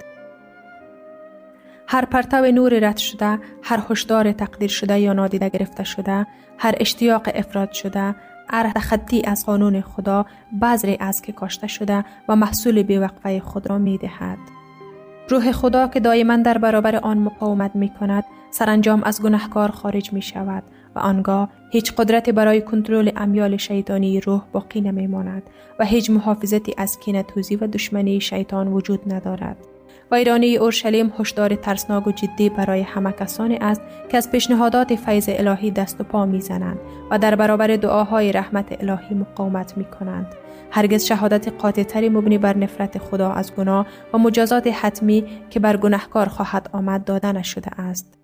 هر 1.88 2.04
پرتو 2.04 2.46
نور 2.46 2.78
رد 2.88 2.96
شده، 2.96 3.38
هر 3.62 3.82
هشدار 3.90 4.32
تقدیر 4.32 4.70
شده 4.70 5.00
یا 5.00 5.12
نادیده 5.12 5.48
گرفته 5.48 5.84
شده، 5.84 6.26
هر 6.58 6.74
اشتیاق 6.80 7.28
افراد 7.34 7.72
شده، 7.72 8.14
تخطی 8.74 9.22
از 9.24 9.46
قانون 9.46 9.80
خدا 9.80 10.26
بذری 10.62 10.96
است 11.00 11.24
که 11.24 11.32
کاشته 11.32 11.66
شده 11.66 12.04
و 12.28 12.36
محصول 12.36 12.82
بیوقفه 12.82 13.40
خود 13.40 13.70
را 13.70 13.78
می 13.78 13.98
دهد. 13.98 14.38
روح 15.28 15.52
خدا 15.52 15.88
که 15.88 16.00
دائما 16.00 16.36
در 16.36 16.58
برابر 16.58 16.96
آن 16.96 17.18
مقاومت 17.18 17.76
می 17.76 17.88
کند 17.88 18.24
سرانجام 18.50 19.02
از 19.02 19.22
گناهکار 19.22 19.70
خارج 19.70 20.12
می 20.12 20.22
شود 20.22 20.62
و 20.94 20.98
آنگاه 20.98 21.48
هیچ 21.70 21.92
قدرتی 21.94 22.32
برای 22.32 22.62
کنترل 22.62 23.10
امیال 23.16 23.56
شیطانی 23.56 24.20
روح 24.20 24.42
باقی 24.52 24.80
نمی 24.80 25.06
ماند 25.06 25.42
و 25.78 25.84
هیچ 25.84 26.10
محافظتی 26.10 26.74
از 26.78 26.98
کینتوزی 26.98 27.56
و 27.56 27.66
دشمنی 27.66 28.20
شیطان 28.20 28.68
وجود 28.68 29.14
ندارد. 29.14 29.56
ویرانی 30.12 30.56
اورشلیم 30.56 31.12
هشدار 31.18 31.54
ترسناک 31.54 32.06
و 32.06 32.12
جدی 32.12 32.48
برای 32.48 32.82
همه 32.82 33.12
کسانی 33.12 33.56
است 33.56 33.80
که 34.08 34.16
از 34.16 34.30
پیشنهادات 34.30 34.94
فیض 34.94 35.28
الهی 35.32 35.70
دست 35.70 36.00
و 36.00 36.04
پا 36.04 36.26
می‌زنند 36.26 36.78
و 37.10 37.18
در 37.18 37.34
برابر 37.34 37.66
دعاهای 37.66 38.32
رحمت 38.32 38.82
الهی 38.82 39.14
مقاومت 39.14 39.76
می 39.76 39.84
کنند. 39.84 40.26
هرگز 40.70 41.04
شهادت 41.04 41.48
قاطعتری 41.48 42.08
مبنی 42.08 42.38
بر 42.38 42.56
نفرت 42.56 42.98
خدا 42.98 43.32
از 43.32 43.54
گناه 43.54 43.86
و 44.12 44.18
مجازات 44.18 44.66
حتمی 44.66 45.24
که 45.50 45.60
بر 45.60 45.76
گناهکار 45.76 46.28
خواهد 46.28 46.70
آمد 46.72 47.04
داده 47.04 47.32
نشده 47.32 47.80
است. 47.80 48.18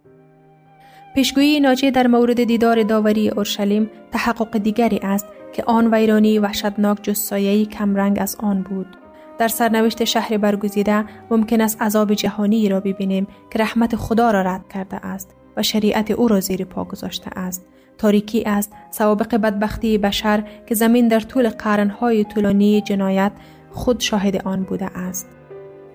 پیشگویی 1.14 1.61
ناجی 1.61 1.90
در 1.90 2.07
مورد 2.07 2.45
دیدار 2.45 2.83
داوری 2.83 3.29
اورشلیم 3.29 3.90
تحقق 4.12 4.59
دیگری 4.59 5.01
است 5.03 5.27
که 5.53 5.64
آن 5.66 5.95
ویرانی 5.95 6.38
وحشتناک 6.38 6.99
جز 7.03 7.18
سایه‌ای 7.18 7.66
کمرنگ 7.66 8.18
از 8.21 8.37
آن 8.40 8.62
بود. 8.62 9.01
در 9.38 9.49
سرنوشت 9.49 10.05
شهر 10.05 10.37
برگزیده 10.37 11.05
ممکن 11.31 11.61
است 11.61 11.83
عذاب 11.83 12.14
جهانی 12.14 12.68
را 12.68 12.81
ببینیم 12.81 13.27
که 13.51 13.59
رحمت 13.59 13.97
خدا 13.97 14.31
را 14.31 14.42
رد 14.42 14.68
کرده 14.68 15.07
است 15.07 15.35
و 15.57 15.62
شریعت 15.62 16.11
او 16.11 16.29
را 16.29 16.40
زیر 16.40 16.64
پا 16.64 16.85
گذاشته 16.85 17.31
است. 17.38 17.66
تاریکی 17.99 18.42
است 18.47 18.73
سوابق 18.90 19.37
بدبختی 19.37 19.99
بشر 19.99 20.45
که 20.66 20.75
زمین 20.75 21.09
در 21.09 21.21
طول 21.21 21.49
قرنهای 21.49 22.25
طولانی 22.25 22.81
جنایت 22.81 23.33
خود 23.71 24.01
شاهد 24.01 24.37
آن 24.37 24.62
بوده 24.62 24.99
است. 24.99 25.29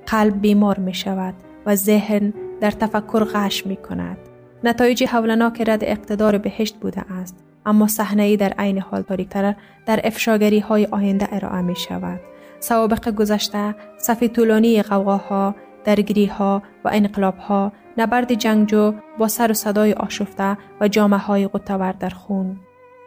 قلب 0.05 0.41
بیمار 0.41 0.79
می 0.79 0.93
شود 0.93 1.33
و 1.65 1.75
ذهن 1.75 2.33
در 2.61 2.71
تفکر 2.71 3.23
غش 3.23 3.65
می 3.65 3.75
کند. 3.75 4.17
نتایج 4.63 5.03
حولناک 5.03 5.63
رد 5.67 5.83
اقتدار 5.83 6.37
بهشت 6.37 6.75
بوده 6.75 7.11
است 7.11 7.43
اما 7.65 7.87
صحنه 7.87 8.37
در 8.37 8.53
عین 8.57 8.79
حال 8.79 9.01
تاریکتر 9.01 9.55
در 9.85 9.99
افشاگری 10.03 10.59
های 10.59 10.85
آینده 10.85 11.27
ارائه 11.31 11.61
می 11.61 11.75
شود 11.75 12.19
سوابق 12.59 13.09
گذشته 13.09 13.75
صف 13.97 14.23
طولانی 14.23 14.81
قوقاها 14.81 15.55
درگیری 15.85 16.25
ها 16.25 16.63
و 16.85 16.89
انقلاب 16.93 17.37
ها 17.37 17.71
نبرد 17.97 18.33
جنگجو 18.33 18.93
با 19.17 19.27
سر 19.27 19.51
و 19.51 19.53
صدای 19.53 19.93
آشفته 19.93 20.57
و 20.81 20.87
جامعه 20.87 21.19
های 21.19 21.47
قطور 21.47 21.91
در 21.91 22.09
خون 22.09 22.59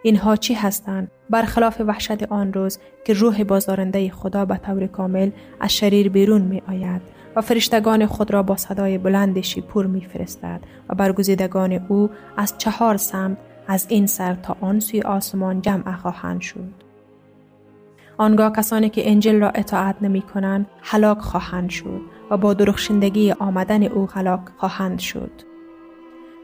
اینها 0.02 0.36
چی 0.36 0.54
هستند 0.54 1.10
برخلاف 1.30 1.80
وحشت 1.80 2.22
آن 2.22 2.52
روز 2.52 2.78
که 3.04 3.12
روح 3.12 3.44
بازدارنده 3.44 4.10
خدا 4.10 4.44
به 4.44 4.56
طور 4.56 4.86
کامل 4.86 5.30
از 5.60 5.72
شریر 5.72 6.08
بیرون 6.08 6.42
می 6.42 6.62
آید 6.68 7.02
و 7.36 7.40
فرشتگان 7.40 8.06
خود 8.06 8.30
را 8.30 8.42
با 8.42 8.56
صدای 8.56 8.98
بلند 8.98 9.40
شیپور 9.40 9.86
می 9.86 10.00
فرستد 10.00 10.60
و 10.88 10.94
برگزیدگان 10.94 11.72
او 11.88 12.10
از 12.36 12.54
چهار 12.58 12.96
سمت 12.96 13.36
از 13.66 13.86
این 13.88 14.06
سر 14.06 14.34
تا 14.34 14.56
آن 14.60 14.80
سوی 14.80 15.02
آسمان 15.02 15.62
جمع 15.62 15.96
خواهند 15.96 16.40
شد. 16.40 16.89
آنگاه 18.20 18.52
کسانی 18.52 18.88
که 18.88 19.10
انجل 19.10 19.40
را 19.40 19.50
اطاعت 19.50 19.96
نمی 20.00 20.22
کنند 20.22 20.66
هلاک 20.82 21.18
خواهند 21.18 21.70
شد 21.70 22.00
و 22.30 22.36
با 22.36 22.54
درخشندگی 22.54 23.32
آمدن 23.32 23.82
او 23.82 24.08
هلاک 24.10 24.40
خواهند 24.56 24.98
شد. 24.98 25.30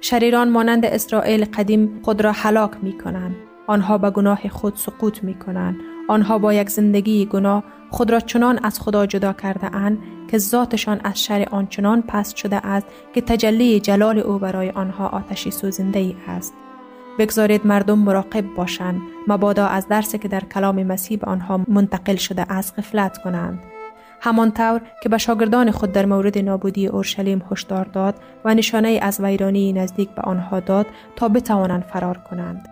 شریران 0.01 0.51
مانند 0.51 0.85
اسرائیل 0.85 1.45
قدیم 1.45 2.01
خود 2.03 2.21
را 2.21 2.33
هلاک 2.33 2.71
می 2.83 2.99
کنند. 2.99 3.37
آنها 3.67 3.99
به 3.99 4.11
گناه 4.11 4.49
خود 4.49 4.77
سقوط 4.77 5.25
می 5.25 5.35
کنند. 5.35 5.77
آنها 6.09 6.39
با 6.39 6.53
یک 6.53 6.71
زندگی 6.71 7.27
گناه 7.27 7.65
خود 7.91 8.11
را 8.11 8.21
چنان 8.21 8.61
از 8.63 8.81
خدا 8.81 9.07
جدا 9.07 9.33
کرده 9.33 9.77
اند 9.77 9.99
که 10.31 10.39
ذاتشان 10.39 11.01
از 11.05 11.25
شر 11.25 11.47
آنچنان 11.51 12.03
پست 12.03 12.37
شده 12.37 12.67
است 12.67 12.87
که 13.15 13.21
تجلی 13.21 13.81
جلال 13.81 14.19
او 14.19 14.39
برای 14.39 14.71
آنها 14.71 15.09
آتشی 15.09 15.51
سوزنده 15.51 15.99
ای 15.99 16.17
است. 16.29 16.55
بگذارید 17.19 17.67
مردم 17.67 17.99
مراقب 17.99 18.55
باشند. 18.55 19.01
مبادا 19.29 19.67
از 19.67 19.89
درسی 19.89 20.19
که 20.19 20.29
در 20.29 20.41
کلام 20.41 20.83
مسیح 20.83 21.19
به 21.19 21.27
آنها 21.27 21.61
منتقل 21.69 22.17
شده 22.17 22.47
از 22.49 22.77
غفلت 22.77 23.19
کنند. 23.19 23.59
همانطور 24.21 24.81
که 25.03 25.09
به 25.09 25.19
شاگردان 25.19 25.71
خود 25.71 25.93
در 25.93 26.07
مورد 26.07 26.39
نابودی 26.39 26.87
اورشلیم 26.87 27.43
هشدار 27.51 27.85
داد 27.85 28.15
و 28.45 28.55
نشانه 28.55 28.99
از 29.03 29.21
ویرانی 29.21 29.73
نزدیک 29.73 30.11
به 30.11 30.23
آنها 30.23 30.61
داد 30.61 30.87
تا 31.17 31.29
بتوانند 31.29 31.83
فرار 31.83 32.19
کنند. 32.19 32.69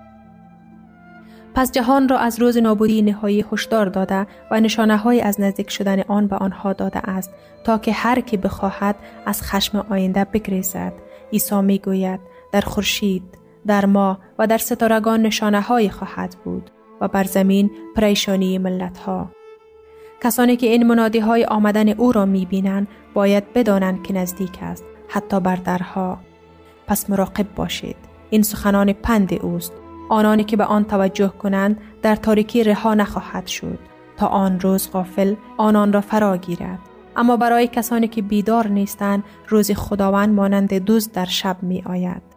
پس 1.54 1.72
جهان 1.72 2.08
را 2.08 2.18
از 2.18 2.40
روز 2.40 2.56
نابودی 2.56 3.02
نهایی 3.02 3.44
هشدار 3.52 3.86
داده 3.86 4.26
و 4.50 4.60
نشانه 4.60 4.96
های 4.96 5.20
از 5.20 5.40
نزدیک 5.40 5.70
شدن 5.70 6.00
آن 6.00 6.26
به 6.26 6.36
آنها 6.36 6.72
داده 6.72 7.10
است 7.10 7.30
تا 7.64 7.78
که 7.78 7.92
هر 7.92 8.20
کی 8.20 8.36
بخواهد 8.36 8.96
از 9.26 9.42
خشم 9.42 9.86
آینده 9.90 10.24
بگریزد. 10.24 10.92
عیسی 11.32 11.60
می‌گوید 11.60 12.20
در 12.52 12.60
خورشید 12.60 13.43
در 13.66 13.86
ما 13.86 14.18
و 14.38 14.46
در 14.46 14.58
ستارگان 14.58 15.22
نشانه 15.22 15.60
های 15.60 15.88
خواهد 15.90 16.36
بود 16.44 16.70
و 17.00 17.08
بر 17.08 17.24
زمین 17.24 17.70
پریشانی 17.96 18.58
ملت 18.58 18.98
ها. 18.98 19.30
کسانی 20.22 20.56
که 20.56 20.66
این 20.66 20.86
منادی 20.86 21.18
های 21.18 21.44
آمدن 21.44 21.88
او 21.88 22.12
را 22.12 22.24
می 22.24 22.46
بینند 22.46 22.88
باید 23.14 23.52
بدانند 23.52 24.02
که 24.02 24.14
نزدیک 24.14 24.58
است 24.62 24.84
حتی 25.08 25.40
بر 25.40 25.56
درها. 25.56 26.18
پس 26.86 27.10
مراقب 27.10 27.54
باشید. 27.54 27.96
این 28.30 28.42
سخنان 28.42 28.92
پند 28.92 29.34
اوست. 29.42 29.72
آنانی 30.08 30.44
که 30.44 30.56
به 30.56 30.64
آن 30.64 30.84
توجه 30.84 31.28
کنند 31.28 31.80
در 32.02 32.16
تاریکی 32.16 32.64
رها 32.64 32.94
نخواهد 32.94 33.46
شد 33.46 33.78
تا 34.16 34.26
آن 34.26 34.60
روز 34.60 34.90
غافل 34.90 35.34
آنان 35.56 35.92
را 35.92 36.00
فرا 36.00 36.36
گیرد. 36.36 36.78
اما 37.16 37.36
برای 37.36 37.66
کسانی 37.66 38.08
که 38.08 38.22
بیدار 38.22 38.68
نیستند 38.68 39.24
روز 39.48 39.70
خداوند 39.70 40.34
مانند 40.34 40.74
دوز 40.74 41.12
در 41.12 41.24
شب 41.24 41.56
می 41.62 41.82
آید. 41.86 42.33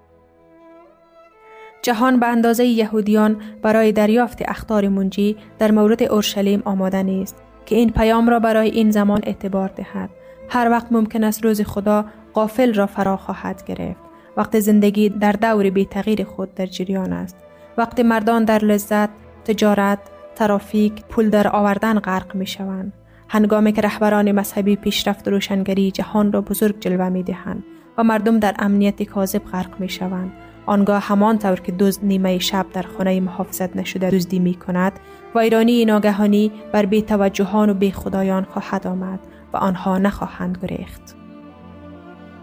جهان 1.87 2.19
به 2.19 2.27
اندازه 2.27 2.65
یهودیان 2.65 3.37
برای 3.61 3.91
دریافت 3.91 4.41
اختار 4.45 4.87
منجی 4.87 5.37
در 5.59 5.71
مورد 5.71 6.03
اورشلیم 6.03 6.61
آماده 6.65 7.03
نیست 7.03 7.35
که 7.65 7.75
این 7.75 7.89
پیام 7.89 8.29
را 8.29 8.39
برای 8.39 8.69
این 8.69 8.91
زمان 8.91 9.19
اعتبار 9.23 9.69
دهد. 9.75 10.09
هر 10.49 10.69
وقت 10.69 10.91
ممکن 10.91 11.23
است 11.23 11.43
روز 11.43 11.61
خدا 11.61 12.05
قافل 12.33 12.73
را 12.73 12.85
فرا 12.85 13.17
خواهد 13.17 13.63
گرفت. 13.65 13.99
وقت 14.37 14.59
زندگی 14.59 15.09
در 15.09 15.31
دور 15.31 15.69
بی 15.69 15.85
تغییر 15.85 16.23
خود 16.23 16.55
در 16.55 16.65
جریان 16.65 17.13
است. 17.13 17.35
وقتی 17.77 18.03
مردان 18.03 18.43
در 18.45 18.59
لذت 18.59 19.09
تجارت 19.45 19.99
ترافیک 20.35 21.05
پول 21.09 21.29
در 21.29 21.47
آوردن 21.47 21.99
غرق 21.99 22.35
می 22.35 22.47
شوند. 22.47 22.93
هنگامی 23.29 23.71
که 23.71 23.81
رهبران 23.81 24.31
مذهبی 24.31 24.75
پیشرفت 24.75 25.27
و 25.27 25.31
روشنگری 25.31 25.91
جهان 25.91 26.31
را 26.31 26.41
بزرگ 26.41 26.79
جلوه 26.79 27.09
می 27.09 27.23
دهند 27.23 27.63
و 27.97 28.03
مردم 28.03 28.39
در 28.39 28.55
امنیت 28.59 29.03
کاذب 29.03 29.43
غرق 29.43 29.79
می 29.79 29.89
شوند. 29.89 30.31
آنگاه 30.67 31.01
همان 31.01 31.37
طور 31.37 31.59
که 31.59 31.71
دزد 31.71 32.05
نیمه 32.05 32.39
شب 32.39 32.65
در 32.73 32.85
خانه 32.97 33.19
محافظت 33.19 33.75
نشده 33.75 34.09
دزدی 34.09 34.39
می 34.39 34.53
کند 34.53 34.99
ویرانی 35.35 35.85
ناگهانی 35.85 36.51
بر 36.73 36.85
بی 36.85 37.01
توجهان 37.01 37.69
و 37.69 37.73
بی 37.73 37.91
خدایان 37.91 38.43
خواهد 38.43 38.87
آمد 38.87 39.19
و 39.53 39.57
آنها 39.57 39.97
نخواهند 39.97 40.57
گریخت. 40.61 41.15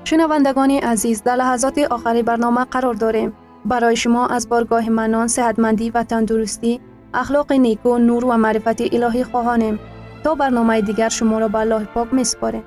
شنوندگان 0.04 0.70
عزیز 0.70 1.22
در 1.22 1.36
لحظات 1.36 1.78
آخری 1.78 2.22
برنامه 2.22 2.64
قرار 2.64 2.94
داریم. 2.94 3.32
برای 3.64 3.96
شما 3.96 4.26
از 4.26 4.48
بارگاه 4.48 4.88
منان 4.88 5.28
صحتمندی 5.28 5.90
و 5.90 6.02
تندرستی 6.02 6.80
اخلاق 7.14 7.52
نیکو 7.52 7.98
نور 7.98 8.24
و 8.24 8.36
معرفت 8.36 8.94
الهی 8.94 9.24
خواهانیم. 9.24 9.78
تا 10.24 10.34
برنامه 10.34 10.80
دیگر 10.80 11.08
شما 11.08 11.38
را 11.38 11.48
به 11.48 11.58
الله 11.58 11.84
پاک 11.84 12.14
میسپاریم. 12.14 12.62